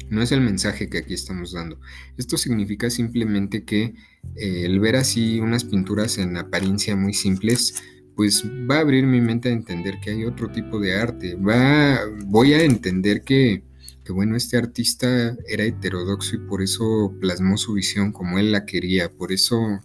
No 0.10 0.22
es 0.22 0.32
el 0.32 0.42
mensaje 0.42 0.90
que 0.90 1.00
aquí 1.00 1.14
estamos 1.14 1.54
dando. 1.54 1.80
Esto 2.18 2.38
significa 2.38 2.90
simplemente 2.90 3.66
que 3.66 3.94
eh, 4.36 4.66
el 4.66 4.80
ver 4.80 4.96
así 4.96 5.40
unas 5.40 5.64
pinturas 5.64 6.18
en 6.18 6.38
apariencia 6.38 6.96
muy 6.96 7.14
simples, 7.14 7.84
pues 8.16 8.44
va 8.70 8.78
a 8.78 8.82
abrir 8.82 9.06
mi 9.06 9.22
mente 9.22 9.50
a 9.50 9.54
entender 9.54 10.00
que 10.02 10.12
hay 10.12 10.26
otro 10.26 10.52
tipo 10.52 10.80
de 10.80 10.96
arte. 10.96 11.36
Va, 11.36 12.00
voy 12.26 12.54
a 12.54 12.64
entender 12.64 13.24
que, 13.24 13.64
que, 14.04 14.12
bueno, 14.12 14.36
este 14.36 14.58
artista 14.58 15.36
era 15.48 15.64
heterodoxo 15.64 16.36
y 16.36 16.40
por 16.40 16.62
eso 16.62 17.14
plasmó 17.20 17.58
su 17.58 17.74
visión 17.74 18.12
como 18.12 18.40
él 18.40 18.52
la 18.52 18.66
quería, 18.66 19.12
por 19.12 19.32
eso 19.32 19.82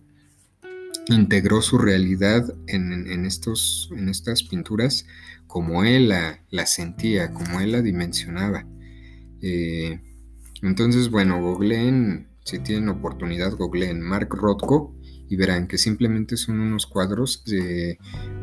integró 1.08 1.62
su 1.62 1.78
realidad 1.78 2.54
en, 2.66 3.24
estos, 3.24 3.90
en 3.96 4.08
estas 4.08 4.42
pinturas 4.42 5.06
como 5.46 5.84
él 5.84 6.08
la, 6.08 6.66
sentía, 6.66 7.32
como 7.32 7.60
él 7.60 7.72
la 7.72 7.82
dimensionaba. 7.82 8.66
Eh, 9.40 10.00
entonces, 10.62 11.10
bueno, 11.10 11.40
googleen, 11.40 12.28
si 12.44 12.58
tienen 12.58 12.88
oportunidad, 12.88 13.56
googleen 13.56 14.00
Mark 14.00 14.28
Rothko 14.30 14.94
y 15.28 15.36
verán 15.36 15.66
que 15.66 15.78
simplemente 15.78 16.36
son 16.36 16.60
unos 16.60 16.86
cuadros 16.86 17.44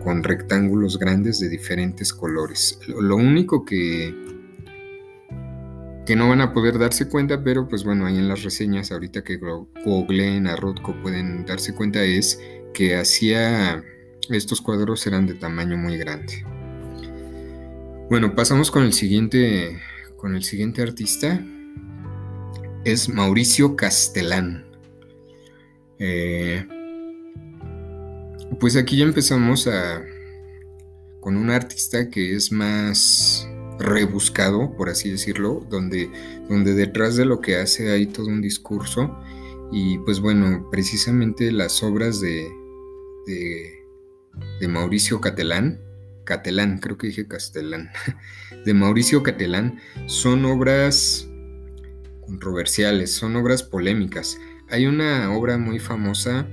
con 0.04 0.24
rectángulos 0.24 1.00
grandes 1.00 1.40
de 1.40 1.50
diferentes 1.50 2.14
colores. 2.14 2.80
Lo, 2.88 3.16
único 3.16 3.66
que, 3.66 4.14
que 6.06 6.16
no 6.16 6.30
van 6.30 6.42
a 6.42 6.54
poder 6.54 6.78
darse 6.78 7.10
cuenta, 7.10 7.44
pero 7.44 7.68
pues 7.68 7.84
bueno, 7.84 8.06
ahí 8.06 8.18
en 8.18 8.28
las 8.28 8.44
reseñas, 8.44 8.92
ahorita 8.92 9.24
que 9.24 9.40
googleen 9.84 10.48
a 10.48 10.56
Rothko 10.56 10.96
pueden 11.02 11.46
darse 11.46 11.74
cuenta, 11.74 12.04
es 12.04 12.40
que 12.76 12.98
hacía 12.98 13.84
estos 14.30 14.62
cuadros 14.62 15.08
eran 15.08 15.26
de 15.26 15.34
tamaño 15.34 15.78
muy 15.78 15.98
grande. 15.98 16.46
Bueno, 18.10 18.36
pasamos 18.36 18.70
con 18.70 18.84
el 18.84 18.94
siguiente, 18.94 19.80
con 20.18 20.36
el 20.36 20.44
siguiente 20.44 20.82
artista. 20.82 21.44
Es 22.84 23.10
Mauricio 23.10 23.76
Castellán. 23.76 24.66
Eh, 25.98 26.68
pues 28.60 28.76
aquí 28.76 28.98
ya 28.98 29.06
empezamos 29.06 29.68
a, 29.68 30.04
con 31.22 31.38
un 31.38 31.50
artista 31.50 32.10
que 32.10 32.36
es 32.36 32.52
más 32.52 33.50
rebuscado, 33.80 34.76
por 34.76 34.90
así 34.90 35.10
decirlo, 35.10 35.66
donde, 35.70 36.12
donde 36.50 36.74
detrás 36.74 37.16
de 37.16 37.26
lo 37.26 37.40
que 37.40 37.56
hace 37.56 37.92
hay 37.92 38.06
todo 38.06 38.28
un 38.28 38.42
discurso 38.42 39.18
y 39.72 39.98
pues 40.00 40.20
bueno, 40.20 40.68
precisamente 40.70 41.52
las 41.52 41.82
obras 41.82 42.22
de, 42.22 42.52
de, 43.26 44.68
Mauricio 44.68 45.22
Catelán, 45.22 45.82
Catelán, 46.26 46.80
creo 46.80 46.98
que 46.98 47.08
dije 47.08 47.28
Castellán, 47.28 47.90
de 48.66 48.74
Mauricio 48.74 49.24
Catelán, 49.24 49.80
son 50.08 50.46
obras 50.46 51.30
controversiales, 52.22 53.12
son 53.12 53.36
obras 53.36 53.64
polémicas. 53.64 54.40
Hay 54.70 54.88
una 54.88 55.32
obra 55.36 55.58
muy 55.58 55.80
famosa 55.80 56.48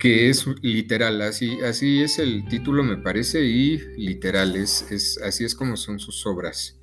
que 0.00 0.30
es 0.30 0.46
literal, 0.62 1.20
así, 1.20 1.60
así 1.60 2.02
es 2.02 2.18
el 2.18 2.48
título 2.48 2.82
me 2.82 2.96
parece 2.96 3.44
y 3.44 3.76
literal, 3.98 4.56
es, 4.56 5.20
así 5.22 5.44
es 5.44 5.54
como 5.54 5.76
son 5.76 6.00
sus 6.00 6.26
obras, 6.26 6.80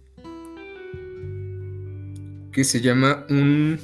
que 2.52 2.64
se 2.64 2.80
llama 2.80 3.26
un, 3.32 3.80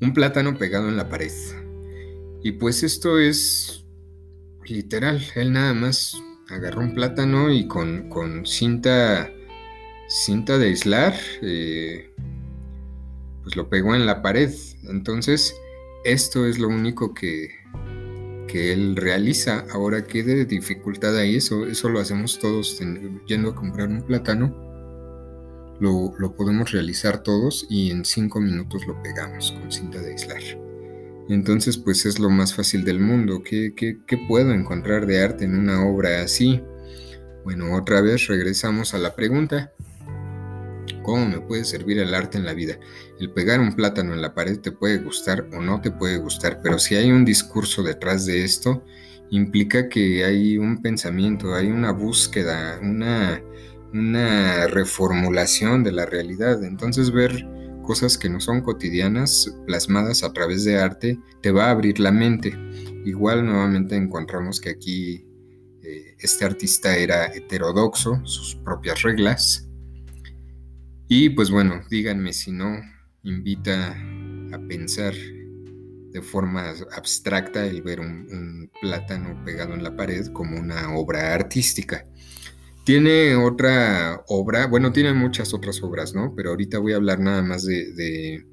un 0.00 0.14
plátano 0.14 0.58
pegado 0.58 0.88
en 0.88 0.96
la 0.96 1.08
pared. 1.08 1.30
Y 2.42 2.52
pues 2.52 2.82
esto 2.82 3.18
es 3.18 3.84
literal, 4.66 5.20
él 5.34 5.52
nada 5.52 5.74
más 5.74 6.22
agarró 6.48 6.80
un 6.80 6.94
plátano 6.94 7.50
y 7.52 7.66
con, 7.66 8.46
cinta, 8.46 9.30
cinta 10.08 10.58
de 10.58 10.66
aislar, 10.66 11.14
eh, 11.42 12.14
pues 13.42 13.56
lo 13.56 13.68
pegó 13.68 13.94
en 13.94 14.06
la 14.06 14.22
pared. 14.22 14.52
Entonces, 14.84 15.54
esto 16.04 16.46
es 16.46 16.58
lo 16.58 16.68
único 16.68 17.12
que, 17.12 17.50
que 18.46 18.72
él 18.72 18.96
realiza. 18.96 19.64
Ahora, 19.72 20.04
¿qué 20.04 20.22
de 20.22 20.44
dificultad 20.44 21.16
hay 21.16 21.36
eso? 21.36 21.66
Eso 21.66 21.88
lo 21.88 22.00
hacemos 22.00 22.38
todos 22.38 22.80
yendo 23.26 23.50
a 23.50 23.54
comprar 23.54 23.88
un 23.88 24.02
plátano. 24.02 24.66
Lo, 25.80 26.12
lo 26.18 26.34
podemos 26.34 26.72
realizar 26.72 27.22
todos 27.22 27.66
y 27.68 27.90
en 27.90 28.04
cinco 28.04 28.40
minutos 28.40 28.86
lo 28.86 29.00
pegamos 29.02 29.52
con 29.52 29.70
cinta 29.70 30.00
de 30.00 30.12
aislar. 30.12 30.67
Entonces, 31.28 31.76
pues 31.76 32.06
es 32.06 32.18
lo 32.18 32.30
más 32.30 32.54
fácil 32.54 32.84
del 32.84 33.00
mundo. 33.00 33.42
¿Qué, 33.42 33.98
puedo 34.26 34.52
encontrar 34.52 35.06
de 35.06 35.22
arte 35.22 35.44
en 35.44 35.58
una 35.58 35.84
obra 35.86 36.22
así? 36.22 36.62
Bueno, 37.44 37.74
otra 37.74 38.00
vez 38.00 38.26
regresamos 38.26 38.94
a 38.94 38.98
la 38.98 39.14
pregunta. 39.14 39.72
¿Cómo 41.02 41.26
me 41.26 41.40
puede 41.40 41.64
servir 41.64 41.98
el 41.98 42.14
arte 42.14 42.38
en 42.38 42.46
la 42.46 42.54
vida? 42.54 42.78
El 43.20 43.30
pegar 43.30 43.60
un 43.60 43.74
plátano 43.74 44.14
en 44.14 44.22
la 44.22 44.34
pared 44.34 44.58
te 44.58 44.72
puede 44.72 44.98
gustar 44.98 45.46
o 45.52 45.60
no 45.60 45.80
te 45.80 45.90
puede 45.90 46.18
gustar, 46.18 46.60
pero 46.62 46.78
si 46.78 46.96
hay 46.96 47.10
un 47.10 47.24
discurso 47.24 47.82
detrás 47.82 48.26
de 48.26 48.44
esto, 48.44 48.84
implica 49.30 49.88
que 49.88 50.24
hay 50.24 50.56
un 50.56 50.80
pensamiento, 50.80 51.54
hay 51.54 51.68
una 51.68 51.92
búsqueda, 51.92 52.78
una, 52.82 53.42
una 53.92 54.66
reformulación 54.66 55.84
de 55.84 55.92
la 55.92 56.06
realidad. 56.06 56.62
Entonces 56.64 57.10
ver 57.10 57.46
cosas 57.88 58.18
que 58.18 58.28
no 58.28 58.38
son 58.38 58.60
cotidianas 58.60 59.50
plasmadas 59.66 60.22
a 60.22 60.34
través 60.34 60.62
de 60.62 60.78
arte, 60.78 61.18
te 61.40 61.50
va 61.50 61.68
a 61.68 61.70
abrir 61.70 61.98
la 61.98 62.12
mente. 62.12 62.52
Igual 63.06 63.46
nuevamente 63.46 63.96
encontramos 63.96 64.60
que 64.60 64.68
aquí 64.68 65.24
eh, 65.82 66.14
este 66.18 66.44
artista 66.44 66.94
era 66.94 67.34
heterodoxo, 67.34 68.20
sus 68.26 68.56
propias 68.56 69.00
reglas. 69.00 69.70
Y 71.08 71.30
pues 71.30 71.50
bueno, 71.50 71.80
díganme 71.88 72.34
si 72.34 72.52
no 72.52 72.78
invita 73.22 73.92
a 74.52 74.58
pensar 74.68 75.14
de 75.14 76.20
forma 76.20 76.74
abstracta 76.94 77.64
el 77.64 77.80
ver 77.80 78.00
un 78.00 78.70
plátano 78.82 79.42
pegado 79.46 79.72
en 79.72 79.82
la 79.82 79.96
pared 79.96 80.26
como 80.34 80.60
una 80.60 80.94
obra 80.94 81.32
artística. 81.32 82.06
Tiene 82.88 83.36
otra 83.36 84.24
obra, 84.28 84.66
bueno, 84.66 84.92
tiene 84.92 85.12
muchas 85.12 85.52
otras 85.52 85.82
obras, 85.82 86.14
¿no? 86.14 86.32
Pero 86.34 86.48
ahorita 86.48 86.78
voy 86.78 86.94
a 86.94 86.96
hablar 86.96 87.20
nada 87.20 87.42
más 87.42 87.66
de, 87.66 88.46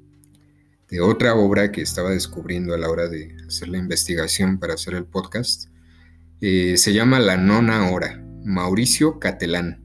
otra 1.00 1.34
obra 1.34 1.72
que 1.72 1.80
estaba 1.80 2.10
descubriendo 2.10 2.74
a 2.74 2.76
la 2.76 2.90
hora 2.90 3.08
de 3.08 3.34
hacer 3.46 3.68
la 3.68 3.78
investigación 3.78 4.58
para 4.58 4.74
hacer 4.74 4.92
el 4.92 5.06
podcast. 5.06 5.70
Eh, 6.42 6.76
se 6.76 6.92
llama 6.92 7.18
La 7.18 7.38
Nona 7.38 7.90
Hora, 7.90 8.22
Mauricio 8.44 9.18
Catelán. 9.18 9.82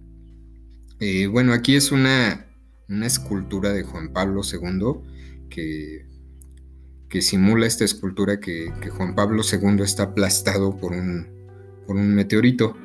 Eh, 1.00 1.28
bueno, 1.28 1.54
aquí 1.54 1.78
es 1.78 1.94
una, 1.94 2.46
escultura 3.06 3.72
de 3.72 3.84
Juan 3.84 4.12
Pablo 4.12 4.42
II 4.44 5.48
que, 5.50 7.22
simula 7.22 7.68
esta 7.68 7.86
escultura 7.86 8.42
que, 8.42 8.70
Juan 8.98 9.16
Pablo 9.16 9.44
II 9.50 9.82
está 9.82 10.04
aplastado 10.04 10.76
por 10.76 10.92
un 10.92 12.16
meteorito. 12.16 12.76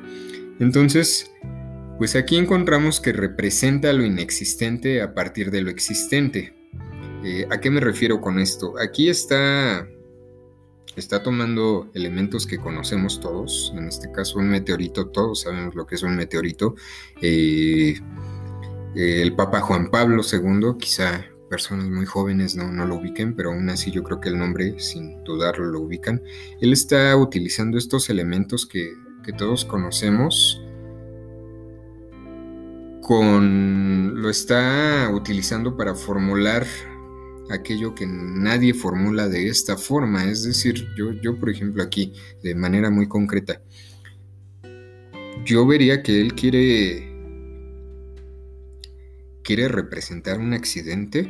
Entonces, 0.59 1.29
pues 1.97 2.15
aquí 2.15 2.37
encontramos 2.37 2.99
que 2.99 3.11
representa 3.11 3.91
lo 3.93 4.05
inexistente 4.05 5.01
a 5.01 5.13
partir 5.13 5.49
de 5.51 5.61
lo 5.61 5.69
existente. 5.69 6.53
Eh, 7.23 7.47
¿A 7.49 7.59
qué 7.59 7.71
me 7.71 7.79
refiero 7.79 8.21
con 8.21 8.39
esto? 8.39 8.75
Aquí 8.79 9.09
está, 9.09 9.87
está 10.95 11.23
tomando 11.23 11.89
elementos 11.95 12.45
que 12.45 12.59
conocemos 12.59 13.19
todos, 13.19 13.73
en 13.75 13.87
este 13.87 14.11
caso 14.11 14.37
un 14.37 14.49
meteorito, 14.49 15.07
todos 15.07 15.41
sabemos 15.41 15.73
lo 15.73 15.87
que 15.87 15.95
es 15.95 16.03
un 16.03 16.15
meteorito. 16.15 16.75
Eh, 17.21 17.99
el 18.95 19.35
Papa 19.35 19.61
Juan 19.61 19.89
Pablo 19.89 20.21
II, 20.23 20.77
quizá 20.79 21.25
personas 21.49 21.87
muy 21.89 22.05
jóvenes 22.05 22.55
no, 22.55 22.71
no, 22.71 22.85
lo 22.85 22.95
ubiquen, 22.95 23.35
pero 23.35 23.51
aún 23.51 23.69
así 23.69 23.89
yo 23.89 24.03
creo 24.03 24.19
que 24.19 24.29
el 24.29 24.37
nombre, 24.37 24.79
sin 24.79 25.23
dudarlo, 25.23 25.65
lo 25.65 25.81
ubican. 25.81 26.21
Él 26.61 26.73
está 26.73 27.15
utilizando 27.17 27.77
estos 27.77 28.09
elementos 28.09 28.65
que, 28.65 28.93
que 29.23 29.33
todos 29.33 29.65
conocemos 29.65 30.61
lo 33.09 34.29
está 34.29 35.09
utilizando 35.13 35.77
para 35.77 35.95
formular 35.95 36.65
aquello 37.49 37.95
que 37.95 38.05
nadie 38.05 38.73
formula 38.73 39.29
de 39.29 39.47
esta 39.47 39.77
forma. 39.77 40.25
Es 40.25 40.43
decir, 40.43 40.87
yo, 40.97 41.11
yo 41.13 41.39
por 41.39 41.49
ejemplo 41.49 41.83
aquí, 41.83 42.13
de 42.43 42.55
manera 42.55 42.89
muy 42.89 43.07
concreta, 43.07 43.61
yo 45.45 45.65
vería 45.65 46.03
que 46.03 46.19
él 46.19 46.33
quiere 46.33 47.07
quiere 49.43 49.69
representar 49.69 50.39
un 50.39 50.53
accidente, 50.53 51.23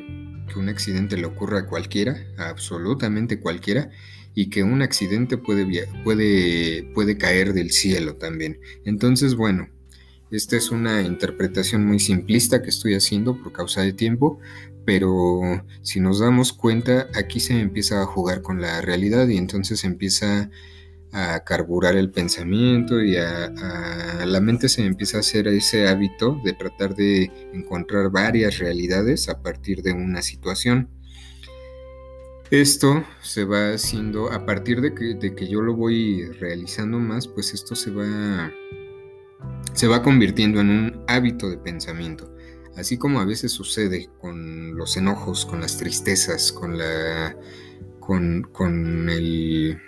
que 0.51 0.57
un 0.57 0.69
accidente 0.69 1.17
le 1.17 1.27
ocurra 1.27 1.59
a 1.59 1.65
cualquiera, 1.67 2.17
a 2.37 2.49
absolutamente 2.49 3.39
cualquiera, 3.39 3.91
y 4.33 4.49
que 4.49 4.63
un 4.63 4.81
accidente 4.81 5.37
puede, 5.37 5.87
puede, 6.03 6.91
puede 6.95 7.17
caer 7.19 7.53
del 7.53 7.69
cielo 7.69 8.15
también. 8.15 8.59
Entonces, 8.85 9.35
bueno, 9.35 9.69
esta 10.31 10.57
es 10.57 10.71
una 10.71 11.01
interpretación 11.01 11.85
muy 11.85 11.99
simplista 11.99 12.61
que 12.61 12.69
estoy 12.69 12.95
haciendo 12.95 13.41
por 13.41 13.53
causa 13.53 13.81
de 13.81 13.93
tiempo, 13.93 14.39
pero 14.85 15.41
si 15.81 15.99
nos 15.99 16.19
damos 16.19 16.53
cuenta, 16.53 17.07
aquí 17.13 17.39
se 17.39 17.59
empieza 17.59 18.01
a 18.01 18.05
jugar 18.05 18.41
con 18.41 18.61
la 18.61 18.81
realidad 18.81 19.27
y 19.27 19.37
entonces 19.37 19.83
empieza 19.83 20.49
a 21.11 21.43
carburar 21.43 21.95
el 21.95 22.11
pensamiento 22.11 23.01
y 23.01 23.15
a, 23.15 23.53
la 24.25 24.41
mente 24.41 24.69
se 24.69 24.85
empieza 24.85 25.17
a 25.17 25.19
hacer 25.21 25.47
ese 25.47 25.87
hábito 25.87 26.39
de 26.43 26.53
tratar 26.53 26.95
de 26.95 27.31
encontrar 27.53 28.09
varias 28.11 28.59
realidades 28.59 29.29
a 29.29 29.41
partir 29.41 29.81
de 29.81 29.93
una 29.93 30.21
situación. 30.21 30.89
Esto 32.51 33.03
se 33.21 33.43
va 33.43 33.73
haciendo 33.73 34.31
a 34.31 34.45
partir 34.45 34.79
de 34.79 34.93
que, 34.93 35.15
de 35.15 35.35
que 35.35 35.47
yo 35.47 35.61
lo 35.61 35.75
voy 35.75 36.23
realizando 36.39 36.99
más, 36.99 37.27
pues 37.27 37.53
esto 37.53 37.75
se 37.75 37.91
va, 37.91 38.51
se 39.77 39.87
va 39.87 40.01
convirtiendo 40.01 40.59
en 40.59 40.71
un 40.71 41.03
hábito 41.07 41.51
de 41.51 41.57
pensamiento. 41.59 42.33
Así 42.75 42.97
como 42.97 43.19
a 43.19 43.25
veces 43.25 43.51
sucede 43.51 44.09
con 44.19 44.75
los 44.75 44.97
enojos, 44.97 45.45
con 45.45 45.61
las 45.61 45.77
tristezas, 45.77 46.51
con 46.51 46.79
la. 46.79 47.37
con, 47.99 48.41
con 48.51 49.07
el 49.07 49.79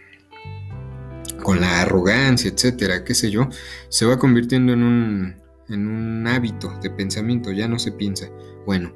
con 1.41 1.59
la 1.59 1.81
arrogancia, 1.81 2.51
etcétera, 2.51 3.03
qué 3.03 3.15
sé 3.15 3.31
yo, 3.31 3.49
se 3.87 4.05
va 4.05 4.19
convirtiendo 4.19 4.73
en 4.73 4.83
un, 4.83 5.35
en 5.69 5.87
un 5.87 6.27
hábito 6.27 6.71
de 6.83 6.91
pensamiento, 6.91 7.51
ya 7.51 7.67
no 7.67 7.79
se 7.79 7.91
piensa. 7.91 8.29
Bueno, 8.67 8.93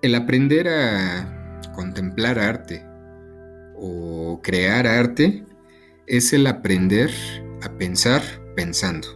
el 0.00 0.14
aprender 0.14 0.68
a 0.68 1.60
contemplar 1.74 2.38
arte 2.38 2.86
o 3.76 4.40
crear 4.42 4.86
arte 4.86 5.44
es 6.06 6.32
el 6.32 6.46
aprender 6.46 7.10
a 7.62 7.70
pensar 7.76 8.22
pensando. 8.60 9.08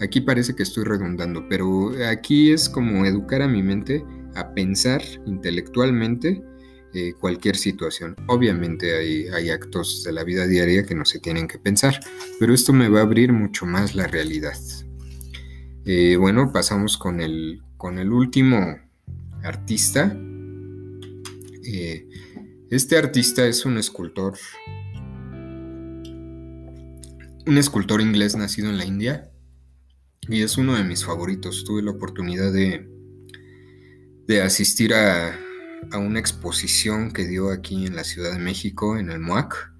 Aquí 0.00 0.20
parece 0.20 0.54
que 0.54 0.62
estoy 0.62 0.84
redundando, 0.84 1.44
pero 1.48 1.92
aquí 2.08 2.52
es 2.52 2.68
como 2.68 3.04
educar 3.04 3.42
a 3.42 3.48
mi 3.48 3.64
mente 3.64 4.04
a 4.36 4.54
pensar 4.54 5.02
intelectualmente 5.26 6.40
eh, 6.94 7.14
cualquier 7.18 7.56
situación. 7.56 8.14
Obviamente 8.28 8.94
hay, 8.94 9.50
actos 9.50 10.04
de 10.04 10.12
la 10.12 10.22
vida 10.22 10.46
diaria 10.46 10.84
que 10.84 10.94
no 10.94 11.04
se 11.04 11.18
tienen 11.18 11.48
que 11.48 11.58
pensar, 11.58 11.98
pero 12.38 12.54
esto 12.54 12.72
me 12.72 12.88
va 12.88 13.00
a 13.00 13.02
abrir 13.02 13.32
mucho 13.32 13.66
más 13.66 13.96
la 13.96 14.06
realidad. 14.06 14.56
Eh, 15.84 16.16
bueno, 16.16 16.52
pasamos 16.52 16.96
con 16.96 17.20
el, 17.20 17.60
con 17.76 17.98
el 17.98 18.12
último 18.12 18.78
artista. 19.42 20.16
Eh, 21.64 22.06
este 22.70 22.96
artista 22.96 23.46
es 23.46 23.64
un 23.64 23.78
escultor, 23.78 24.34
un 27.46 27.58
escultor 27.58 28.00
inglés 28.00 28.36
nacido 28.36 28.68
en 28.68 28.78
la 28.78 28.84
India 28.84 29.30
y 30.28 30.42
es 30.42 30.58
uno 30.58 30.74
de 30.74 30.84
mis 30.84 31.04
favoritos. 31.04 31.64
Tuve 31.64 31.82
la 31.82 31.92
oportunidad 31.92 32.52
de, 32.52 32.88
de 34.26 34.42
asistir 34.42 34.92
a, 34.94 35.38
a 35.92 35.98
una 35.98 36.18
exposición 36.18 37.12
que 37.12 37.26
dio 37.26 37.50
aquí 37.50 37.86
en 37.86 37.96
la 37.96 38.04
Ciudad 38.04 38.32
de 38.32 38.38
México, 38.38 38.98
en 38.98 39.10
el 39.10 39.20
MOAC, 39.20 39.72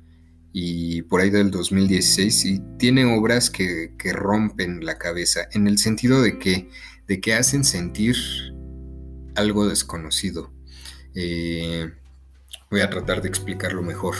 y 0.52 1.02
por 1.02 1.20
ahí 1.20 1.30
del 1.30 1.50
2016, 1.50 2.44
y 2.44 2.62
tiene 2.78 3.04
obras 3.04 3.50
que, 3.50 3.92
rompen 4.12 4.84
la 4.84 4.98
cabeza, 4.98 5.48
en 5.52 5.66
el 5.66 5.78
sentido 5.78 6.22
de 6.22 6.38
que, 6.38 6.70
de 7.06 7.20
que 7.20 7.34
hacen 7.34 7.64
sentir 7.64 8.16
algo 9.34 9.68
desconocido. 9.68 10.52
Eh, 11.14 11.90
voy 12.70 12.80
a 12.80 12.90
tratar 12.90 13.20
de 13.20 13.28
explicarlo 13.28 13.82
mejor. 13.82 14.14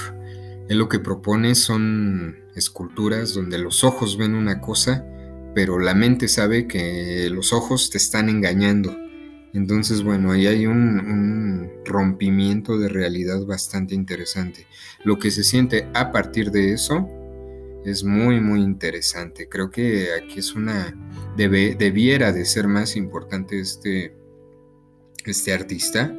Él 0.69 0.79
lo 0.79 0.89
que 0.89 0.99
propone 0.99 1.55
son 1.55 2.37
esculturas 2.55 3.35
donde 3.35 3.59
los 3.59 3.85
ojos 3.85 4.19
ven 4.19 4.35
una 4.35 4.61
cosa, 4.61 5.05
pero 5.55 5.79
la 5.79 5.95
mente 5.95 6.29
sabe 6.29 6.67
que 6.67 7.29
los 7.31 7.53
ojos 7.53 7.91
te 7.91 7.99
están 7.99 8.29
engañando 8.29 8.95
entonces, 9.57 10.03
bueno, 10.03 10.33
ahí 10.33 10.47
hay 10.47 10.67
un, 10.67 11.71
rompimiento 11.87 12.79
de 12.79 12.89
realidad 12.89 13.47
bastante 13.47 13.95
interesante. 13.95 14.67
Lo 15.03 15.19
que 15.19 15.31
se 15.31 15.45
siente 15.45 15.89
a 15.95 16.13
partir 16.13 16.51
de 16.51 16.73
eso 16.73 17.09
es 17.85 18.05
muy, 18.05 18.41
muy 18.41 18.61
interesante. 18.61 19.49
Creo 19.49 19.71
que 19.71 20.09
aquí 20.13 20.41
es 20.41 20.55
una... 20.55 20.95
debiera 21.37 22.33
de 22.33 22.45
ser 22.45 22.69
más 22.69 22.97
importante 22.97 23.59
este, 23.59 24.15
este 25.25 25.55
artista. 25.55 26.15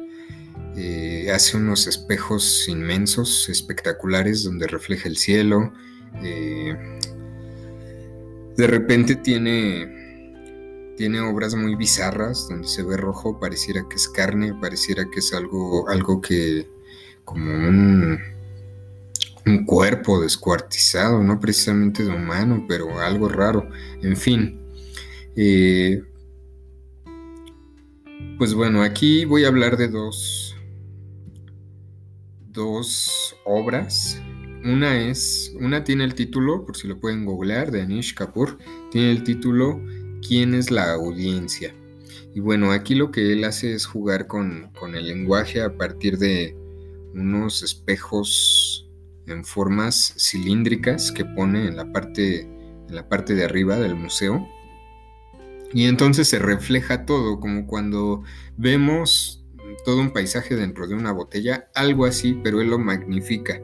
Eh, 0.76 1.30
hace 1.32 1.56
unos 1.56 1.86
espejos 1.86 2.68
inmensos, 2.68 3.48
espectaculares, 3.48 4.44
donde 4.44 4.66
refleja 4.66 5.08
el 5.08 5.16
cielo. 5.16 5.72
Eh, 6.22 6.76
de 8.56 8.66
repente 8.66 9.16
tiene 9.16 9.98
tiene 10.98 11.20
obras 11.20 11.54
muy 11.54 11.76
bizarras 11.76 12.48
donde 12.48 12.66
se 12.66 12.82
ve 12.82 12.96
rojo, 12.96 13.38
pareciera 13.38 13.86
que 13.88 13.94
es 13.94 14.08
carne, 14.08 14.52
pareciera 14.60 15.08
que 15.08 15.20
es 15.20 15.32
algo, 15.32 15.88
algo 15.88 16.20
que 16.20 16.68
como 17.24 17.52
un, 17.52 18.18
un 19.46 19.64
cuerpo 19.64 20.20
descuartizado, 20.20 21.22
no 21.22 21.38
precisamente 21.38 22.02
de 22.02 22.10
humano, 22.10 22.64
pero 22.66 22.98
algo 22.98 23.28
raro. 23.28 23.68
En 24.02 24.16
fin. 24.16 24.60
Eh, 25.36 26.02
pues 28.36 28.54
bueno, 28.54 28.82
aquí 28.82 29.24
voy 29.24 29.44
a 29.44 29.48
hablar 29.48 29.76
de 29.76 29.86
dos, 29.86 30.47
dos 32.58 33.36
obras. 33.44 34.20
Una 34.64 35.00
es, 35.00 35.54
una 35.60 35.84
tiene 35.84 36.02
el 36.02 36.14
título, 36.14 36.66
por 36.66 36.76
si 36.76 36.88
lo 36.88 36.98
pueden 36.98 37.24
googlear, 37.24 37.70
de 37.70 37.82
Anish 37.82 38.14
Kapoor, 38.14 38.58
tiene 38.90 39.12
el 39.12 39.22
título 39.22 39.80
quién 40.26 40.54
es 40.54 40.72
la 40.72 40.92
audiencia. 40.92 41.72
Y 42.34 42.40
bueno, 42.40 42.72
aquí 42.72 42.96
lo 42.96 43.12
que 43.12 43.32
él 43.32 43.44
hace 43.44 43.72
es 43.72 43.86
jugar 43.86 44.26
con, 44.26 44.72
el 44.92 45.06
lenguaje 45.06 45.62
a 45.62 45.78
partir 45.78 46.18
de 46.18 46.56
unos 47.14 47.62
espejos 47.62 48.90
en 49.28 49.44
formas 49.44 50.14
cilíndricas 50.18 51.12
que 51.12 51.24
pone 51.24 51.68
en 51.68 51.76
la 51.76 51.92
parte, 51.92 52.40
en 52.40 52.94
la 52.94 53.08
parte 53.08 53.36
de 53.36 53.44
arriba 53.44 53.76
del 53.76 53.94
museo. 53.94 54.48
Y 55.72 55.84
entonces 55.84 56.26
se 56.26 56.40
refleja 56.40 57.06
todo, 57.06 57.38
como 57.38 57.68
cuando 57.68 58.24
vemos 58.56 59.37
todo 59.84 60.00
un 60.00 60.12
paisaje 60.12 60.56
dentro 60.56 60.86
de 60.86 60.94
una 60.94 61.12
botella, 61.12 61.70
algo 61.74 62.04
así, 62.04 62.38
pero 62.42 62.60
él 62.60 62.70
lo 62.70 62.78
magnifica. 62.78 63.60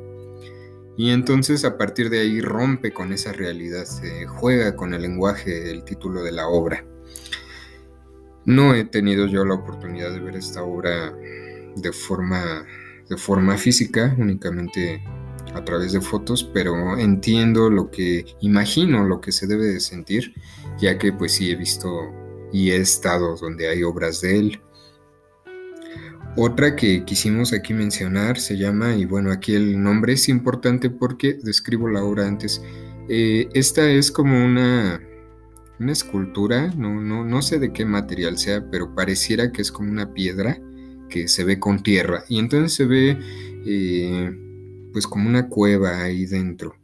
Y 0.96 1.10
entonces 1.10 1.64
a 1.64 1.76
partir 1.76 2.08
de 2.08 2.20
ahí 2.20 2.40
rompe 2.40 2.92
con 2.92 3.12
esa 3.12 3.32
realidad, 3.32 3.84
se 3.84 4.26
juega 4.26 4.76
con 4.76 4.94
el 4.94 5.02
lenguaje, 5.02 5.70
el 5.70 5.84
título 5.84 6.22
de 6.22 6.32
la 6.32 6.48
obra. 6.48 6.84
No 8.44 8.74
he 8.74 8.84
tenido 8.84 9.26
yo 9.26 9.44
la 9.44 9.54
oportunidad 9.54 10.12
de 10.12 10.20
ver 10.20 10.36
esta 10.36 10.62
obra 10.62 11.12
de 11.76 11.92
forma, 11.92 12.64
de 13.08 13.16
forma 13.16 13.56
física, 13.56 14.14
únicamente 14.18 15.02
a 15.54 15.64
través 15.64 15.92
de 15.92 16.00
fotos, 16.00 16.48
pero 16.52 16.98
entiendo 16.98 17.70
lo 17.70 17.90
que 17.90 18.24
imagino, 18.40 19.04
lo 19.04 19.20
que 19.20 19.32
se 19.32 19.46
debe 19.46 19.66
de 19.66 19.80
sentir, 19.80 20.34
ya 20.78 20.98
que 20.98 21.12
pues 21.12 21.32
sí 21.32 21.50
he 21.50 21.56
visto 21.56 21.90
y 22.52 22.70
he 22.70 22.76
estado 22.76 23.36
donde 23.36 23.68
hay 23.68 23.82
obras 23.82 24.20
de 24.20 24.38
él. 24.38 24.60
Otra 26.36 26.74
que 26.74 27.04
quisimos 27.04 27.52
aquí 27.52 27.74
mencionar 27.74 28.40
se 28.40 28.56
llama, 28.56 28.96
y 28.96 29.04
bueno, 29.04 29.30
aquí 29.30 29.54
el 29.54 29.80
nombre 29.80 30.14
es 30.14 30.28
importante 30.28 30.90
porque 30.90 31.34
describo 31.34 31.88
la 31.88 32.02
obra 32.02 32.26
antes. 32.26 32.60
Eh, 33.08 33.48
esta 33.54 33.88
es 33.88 34.10
como 34.10 34.44
una, 34.44 35.00
una 35.78 35.92
escultura, 35.92 36.72
no, 36.76 37.00
no, 37.00 37.24
no 37.24 37.40
sé 37.40 37.60
de 37.60 37.72
qué 37.72 37.84
material 37.84 38.36
sea, 38.36 38.68
pero 38.68 38.96
pareciera 38.96 39.52
que 39.52 39.62
es 39.62 39.70
como 39.70 39.92
una 39.92 40.12
piedra 40.12 40.58
que 41.08 41.28
se 41.28 41.44
ve 41.44 41.60
con 41.60 41.84
tierra. 41.84 42.24
Y 42.28 42.40
entonces 42.40 42.74
se 42.74 42.84
ve 42.84 43.16
eh, 43.64 44.36
pues 44.92 45.06
como 45.06 45.28
una 45.28 45.48
cueva 45.48 46.02
ahí 46.02 46.26
dentro. 46.26 46.74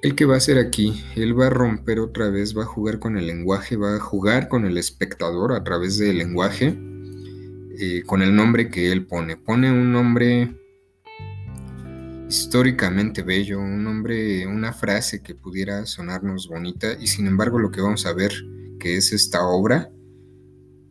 El 0.00 0.14
que 0.14 0.24
va 0.24 0.34
a 0.34 0.38
hacer 0.38 0.56
aquí, 0.56 1.04
él 1.14 1.38
va 1.38 1.48
a 1.48 1.50
romper 1.50 2.00
otra 2.00 2.30
vez, 2.30 2.56
va 2.56 2.62
a 2.62 2.66
jugar 2.66 3.00
con 3.00 3.18
el 3.18 3.26
lenguaje, 3.26 3.76
va 3.76 3.96
a 3.96 4.00
jugar 4.00 4.48
con 4.48 4.64
el 4.64 4.78
espectador 4.78 5.52
a 5.52 5.62
través 5.62 5.98
del 5.98 6.16
lenguaje 6.16 6.78
eh, 7.80 8.02
con 8.04 8.22
el 8.22 8.34
nombre 8.34 8.70
que 8.70 8.90
él 8.90 9.06
pone. 9.06 9.36
Pone 9.36 9.70
un 9.70 9.92
nombre 9.92 10.54
históricamente 12.28 13.22
bello, 13.22 13.60
un 13.60 13.82
nombre, 13.82 14.46
una 14.46 14.72
frase 14.72 15.22
que 15.22 15.34
pudiera 15.34 15.86
sonarnos 15.86 16.48
bonita 16.48 16.92
y 17.00 17.06
sin 17.06 17.26
embargo 17.26 17.58
lo 17.58 17.70
que 17.70 17.80
vamos 17.80 18.04
a 18.04 18.12
ver 18.12 18.32
que 18.78 18.96
es 18.96 19.12
esta 19.12 19.46
obra, 19.46 19.90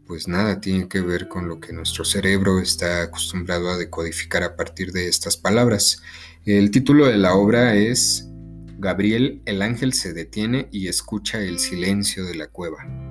pues 0.06 0.28
nada 0.28 0.60
tiene 0.60 0.88
que 0.88 1.02
ver 1.02 1.28
con 1.28 1.48
lo 1.48 1.60
que 1.60 1.74
nuestro 1.74 2.06
cerebro 2.06 2.60
está 2.60 3.04
acostumbrado 3.04 3.70
a 3.70 3.78
decodificar 3.78 4.44
a 4.44 4.56
partir 4.56 4.92
de 4.92 5.08
estas 5.08 5.38
palabras. 5.38 6.02
El 6.46 6.72
título 6.72 7.08
de 7.08 7.18
la 7.18 7.36
obra 7.36 7.76
es 7.76 8.28
Gabriel, 8.80 9.42
el 9.46 9.62
ángel 9.62 9.94
se 9.94 10.14
detiene 10.14 10.70
y 10.72 10.88
escucha 10.88 11.40
el 11.42 11.60
silencio 11.60 12.26
de 12.26 12.36
la 12.36 12.48
cueva 12.48 13.07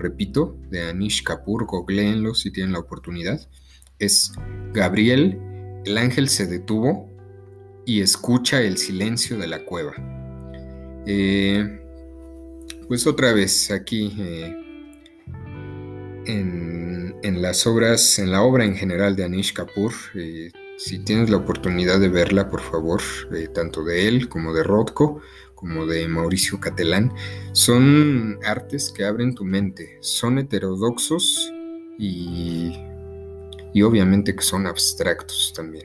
repito, 0.00 0.56
de 0.70 0.88
Anish 0.88 1.22
Kapoor, 1.22 1.66
googleenlo 1.66 2.34
si 2.34 2.50
tienen 2.50 2.72
la 2.72 2.80
oportunidad, 2.80 3.40
es 3.98 4.32
Gabriel, 4.72 5.38
el 5.84 5.98
ángel 5.98 6.28
se 6.28 6.46
detuvo 6.46 7.08
y 7.86 8.00
escucha 8.00 8.60
el 8.60 8.78
silencio 8.78 9.38
de 9.38 9.46
la 9.46 9.64
cueva. 9.64 9.92
Eh, 11.06 11.80
pues 12.88 13.06
otra 13.06 13.32
vez 13.32 13.70
aquí 13.70 14.14
eh, 14.18 14.56
en, 16.26 17.42
las 17.42 17.66
obras, 17.66 18.18
en 18.18 18.30
la 18.30 18.42
obra 18.42 18.64
en 18.64 18.74
general 18.74 19.16
de 19.16 19.24
Anish 19.24 19.52
Kapoor, 19.52 19.92
eh, 20.14 20.50
si 20.76 20.98
tienes 20.98 21.30
la 21.30 21.36
oportunidad 21.36 22.00
de 22.00 22.08
verla, 22.08 22.48
por 22.48 22.60
favor, 22.62 23.02
tanto 23.54 23.84
de 23.84 24.08
él 24.08 24.28
como 24.28 24.54
de 24.54 24.62
Rothko, 24.62 25.20
como 25.60 25.84
de 25.84 26.08
Mauricio 26.08 26.58
Catelán, 26.58 27.12
son 27.52 28.38
artes 28.44 28.90
que 28.90 29.04
abren 29.04 29.34
tu 29.34 29.44
mente, 29.44 29.98
son 30.00 30.38
heterodoxos 30.38 31.52
y, 31.98 32.72
y 33.74 33.82
obviamente 33.82 34.34
que 34.34 34.42
son 34.42 34.66
abstractos 34.66 35.52
también, 35.54 35.84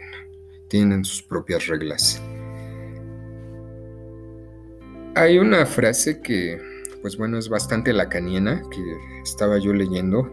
tienen 0.69 1.03
sus 1.03 1.21
propias 1.21 1.67
reglas. 1.67 2.21
Hay 5.13 5.37
una 5.37 5.65
frase 5.65 6.21
que, 6.21 6.57
pues 7.01 7.17
bueno, 7.17 7.37
es 7.37 7.49
bastante 7.49 7.91
lacaniana, 7.91 8.63
que 8.71 8.81
estaba 9.23 9.57
yo 9.59 9.73
leyendo 9.73 10.31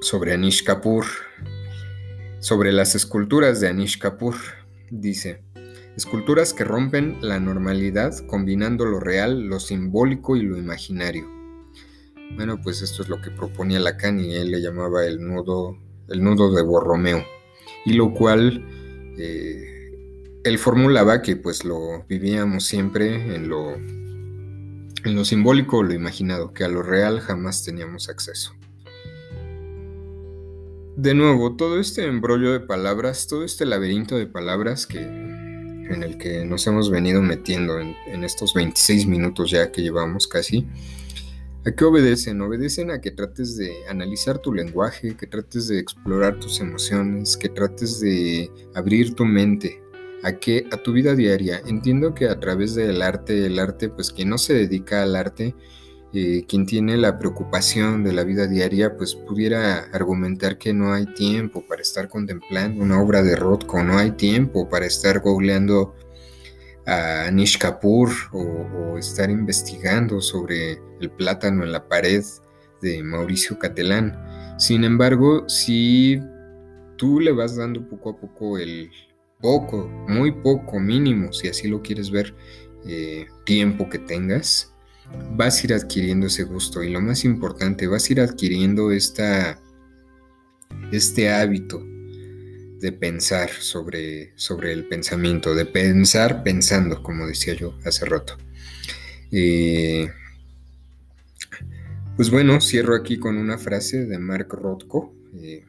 sobre 0.00 0.34
Anish 0.34 0.62
Kapoor, 0.62 1.04
sobre 2.38 2.70
las 2.70 2.94
esculturas 2.94 3.60
de 3.60 3.68
Anish 3.68 3.98
Kapoor. 3.98 4.36
Dice, 4.90 5.42
esculturas 5.98 6.54
que 6.54 6.62
rompen 6.62 7.18
la 7.22 7.40
normalidad 7.40 8.16
combinando 8.28 8.84
lo 8.84 9.00
real, 9.00 9.48
lo 9.48 9.58
simbólico 9.58 10.36
y 10.36 10.42
lo 10.42 10.56
imaginario. 10.56 11.28
Bueno, 12.36 12.60
pues 12.62 12.82
esto 12.82 13.02
es 13.02 13.08
lo 13.08 13.20
que 13.20 13.32
proponía 13.32 13.80
Lacan 13.80 14.20
y 14.20 14.36
él 14.36 14.52
le 14.52 14.60
llamaba 14.62 15.04
el 15.04 15.20
nudo, 15.20 15.76
el 16.06 16.22
nudo 16.22 16.54
de 16.54 16.62
Borromeo, 16.62 17.24
y 17.84 17.94
lo 17.94 18.14
cual 18.14 18.64
eh, 19.18 19.90
él 20.44 20.58
formulaba 20.58 21.20
que 21.20 21.34
pues 21.34 21.64
lo 21.64 22.04
vivíamos 22.08 22.62
siempre 22.62 23.34
en 23.34 23.48
lo, 23.48 23.74
en 23.74 25.16
lo 25.16 25.24
simbólico 25.24 25.78
o 25.78 25.82
lo 25.82 25.94
imaginado, 25.94 26.52
que 26.52 26.62
a 26.62 26.68
lo 26.68 26.84
real 26.84 27.18
jamás 27.18 27.64
teníamos 27.64 28.08
acceso. 28.08 28.54
De 30.96 31.14
nuevo, 31.14 31.56
todo 31.56 31.80
este 31.80 32.06
embrollo 32.06 32.52
de 32.52 32.60
palabras, 32.60 33.26
todo 33.26 33.42
este 33.42 33.66
laberinto 33.66 34.16
de 34.16 34.28
palabras 34.28 34.86
que, 34.86 35.27
en 35.90 36.02
el 36.02 36.18
que 36.18 36.44
nos 36.44 36.66
hemos 36.66 36.90
venido 36.90 37.22
metiendo 37.22 37.80
en, 37.80 38.24
estos 38.24 38.54
26 38.54 39.06
minutos 39.06 39.50
ya 39.50 39.70
que 39.72 39.82
llevamos 39.82 40.26
casi, 40.26 40.66
¿A 41.66 41.72
qué 41.72 41.84
obedecen? 41.84 42.40
Obedecen 42.40 42.90
a 42.90 43.00
que 43.00 43.10
trates 43.10 43.56
de 43.56 43.86
analizar 43.90 44.38
tu 44.38 44.54
lenguaje, 44.54 45.16
que 45.16 45.26
trates 45.26 45.68
de 45.68 45.78
explorar 45.78 46.38
tus 46.38 46.60
emociones, 46.60 47.36
que 47.36 47.50
trates 47.50 48.00
de 48.00 48.50
abrir 48.74 49.14
tu 49.14 49.26
mente 49.26 49.82
a 50.22 50.32
que 50.32 50.66
a 50.70 50.76
tu 50.78 50.92
vida 50.92 51.14
diaria. 51.14 51.60
Entiendo 51.66 52.14
que 52.14 52.28
a 52.28 52.38
través 52.40 52.74
del 52.74 53.02
arte, 53.02 53.44
el 53.44 53.58
arte, 53.58 53.88
pues 53.88 54.12
quien 54.12 54.30
no 54.30 54.38
se 54.38 54.54
dedica 54.54 55.02
al 55.02 55.16
arte, 55.16 55.54
eh, 56.12 56.44
quien 56.48 56.66
tiene 56.66 56.96
la 56.96 57.18
preocupación 57.18 58.02
de 58.02 58.12
la 58.12 58.24
vida 58.24 58.46
diaria, 58.46 58.96
pues 58.96 59.14
pudiera 59.14 59.88
argumentar 59.92 60.58
que 60.58 60.72
no 60.72 60.92
hay 60.92 61.06
tiempo 61.14 61.64
para 61.66 61.82
estar 61.82 62.08
contemplando 62.08 62.82
una 62.82 63.00
obra 63.00 63.22
de 63.22 63.36
Rothko, 63.36 63.82
no 63.82 63.98
hay 63.98 64.12
tiempo 64.12 64.68
para 64.68 64.86
estar 64.86 65.20
googleando 65.20 65.94
a 66.86 67.26
Anish 67.26 67.58
Kapoor 67.58 68.10
o, 68.32 68.96
estar 68.98 69.30
investigando 69.30 70.20
sobre 70.20 70.80
el 71.00 71.10
plátano 71.10 71.62
en 71.62 71.72
la 71.72 71.86
pared 71.86 72.24
de 72.82 73.02
Mauricio 73.02 73.58
Catelán. 73.58 74.18
Sin 74.58 74.84
embargo, 74.84 75.48
si 75.48 76.20
tú 76.96 77.20
le 77.20 77.32
vas 77.32 77.56
dando 77.56 77.86
poco 77.88 78.10
a 78.10 78.16
poco 78.16 78.58
el, 78.58 78.90
poco, 79.40 79.88
muy 80.08 80.32
poco, 80.32 80.80
mínimo, 80.80 81.32
si 81.32 81.48
así 81.48 81.68
lo 81.68 81.82
quieres 81.82 82.10
ver, 82.10 82.34
eh, 82.86 83.26
tiempo 83.44 83.88
que 83.88 83.98
tengas, 83.98 84.74
vas 85.36 85.62
a 85.62 85.66
ir 85.66 85.74
adquiriendo 85.74 86.26
ese 86.26 86.44
gusto 86.44 86.82
y 86.82 86.90
lo 86.90 87.00
más 87.00 87.24
importante, 87.24 87.86
vas 87.86 88.08
a 88.08 88.12
ir 88.12 88.20
adquiriendo 88.20 88.90
este 88.92 89.56
hábito 91.30 91.84
de 92.80 92.92
pensar 92.92 93.50
sobre, 93.50 94.32
sobre 94.36 94.72
el 94.72 94.86
pensamiento, 94.86 95.54
de 95.54 95.66
pensar 95.66 96.42
pensando, 96.42 97.02
como 97.02 97.26
decía 97.26 97.54
yo 97.54 97.74
hace 97.84 98.04
rato. 98.04 98.36
Eh, 99.30 100.10
pues 102.16 102.30
bueno, 102.30 102.60
cierro 102.60 102.94
aquí 102.94 103.18
con 103.18 103.36
una 103.36 103.58
frase 103.58 104.06
de 104.06 104.18
Mark 104.18 104.48
Rothko. 104.50 105.12
Eh, 105.36 105.64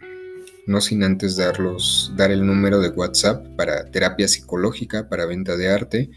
no 0.66 0.82
sin 0.82 1.04
antes 1.04 1.36
darlos, 1.36 2.14
dar 2.16 2.32
el 2.32 2.46
número 2.46 2.80
de 2.80 2.90
WhatsApp 2.90 3.56
para 3.56 3.90
terapia 3.90 4.28
psicológica 4.28 5.10
para 5.10 5.26
venta 5.26 5.58
de 5.58 5.70
arte, 5.70 6.10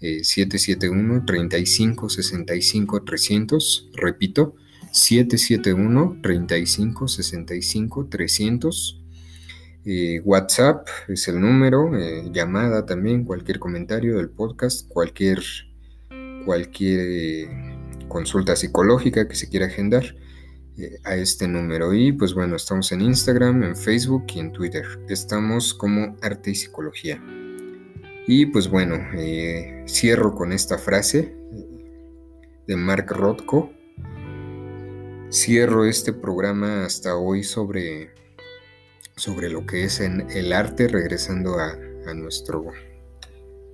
771 0.00 1.24
35 1.26 2.08
65 2.08 3.02
300, 3.04 3.90
repito, 3.94 4.54
771 4.92 6.20
35 6.22 7.08
65 7.08 8.06
300. 8.06 8.96
WhatsApp 10.24 10.86
es 11.08 11.28
el 11.28 11.40
número, 11.40 11.96
eh, 11.98 12.30
llamada 12.32 12.86
también, 12.86 13.24
cualquier 13.24 13.58
comentario 13.58 14.16
del 14.16 14.30
podcast, 14.30 14.88
cualquier, 14.88 15.42
cualquier 16.44 17.00
eh, 17.00 17.48
consulta 18.08 18.56
psicológica 18.56 19.26
que 19.28 19.36
se 19.36 19.48
quiera 19.48 19.66
agendar. 19.66 20.14
Eh, 20.80 20.98
a 21.04 21.14
este 21.14 21.46
número. 21.46 21.92
Y 21.92 22.12
pues 22.12 22.32
bueno, 22.32 22.56
estamos 22.56 22.90
en 22.92 23.02
Instagram, 23.02 23.62
en 23.62 23.76
Facebook 23.76 24.24
y 24.34 24.38
en 24.38 24.52
Twitter. 24.52 24.84
Estamos 25.08 25.74
como 25.74 26.16
Arte 26.22 26.52
y 26.52 26.54
Psicología. 26.54 27.20
Y 28.26 28.46
pues 28.46 28.68
bueno, 28.68 28.96
eh, 29.16 29.84
cierro 29.86 30.34
con 30.34 30.52
esta 30.52 30.78
frase 30.78 31.34
de 32.66 32.76
Mark 32.76 33.06
Rothko. 33.10 33.72
Cierro 35.30 35.84
este 35.84 36.12
programa 36.12 36.84
hasta 36.84 37.16
hoy 37.16 37.42
sobre, 37.42 38.10
sobre 39.16 39.48
lo 39.48 39.64
que 39.66 39.84
es 39.84 40.00
en 40.00 40.28
el 40.30 40.52
arte, 40.52 40.88
regresando 40.88 41.58
a, 41.58 41.76
nuestro, 42.14 42.66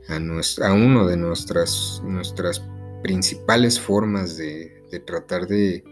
a, 0.09 0.17
a, 0.17 0.73
uno 0.73 1.07
de 1.07 1.17
nuestras, 1.17 2.03
nuestras 2.05 2.63
principales 3.03 3.81
formas 3.81 4.37
de, 4.37 4.83
de 4.91 5.01
tratar 5.01 5.47
de 5.47 5.83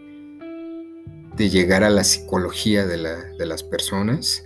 de 1.37 1.51
llegar 1.51 1.83
a 1.83 1.91
la 1.91 2.05
psicología 2.05 2.87
de, 2.87 2.97
las 3.47 3.63
personas 3.63 4.44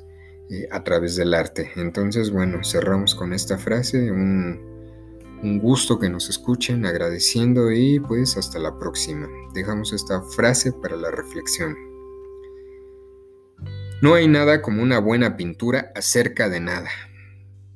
eh, 0.50 0.68
a 0.70 0.82
través 0.84 1.16
del 1.16 1.34
arte. 1.34 1.70
Entonces, 1.76 2.30
bueno, 2.30 2.64
cerramos 2.64 3.14
con 3.14 3.32
esta 3.32 3.58
frase, 3.58 4.10
un, 4.10 4.60
un 5.42 5.58
gusto 5.58 5.98
que 5.98 6.08
nos 6.08 6.28
escuchen, 6.28 6.86
agradeciendo 6.86 7.70
y 7.70 8.00
pues 8.00 8.36
hasta 8.36 8.58
la 8.58 8.78
próxima. 8.78 9.28
Dejamos 9.54 9.92
esta 9.92 10.22
frase 10.22 10.72
para 10.72 10.96
la 10.96 11.10
reflexión. 11.10 11.76
No 14.00 14.14
hay 14.14 14.28
nada 14.28 14.62
como 14.62 14.82
una 14.82 15.00
buena 15.00 15.36
pintura 15.36 15.90
acerca 15.94 16.48
de 16.48 16.60
nada, 16.60 16.90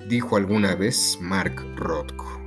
dijo 0.08 0.36
alguna 0.36 0.76
vez 0.76 1.18
Mark 1.20 1.56
Rothko. 1.76 2.41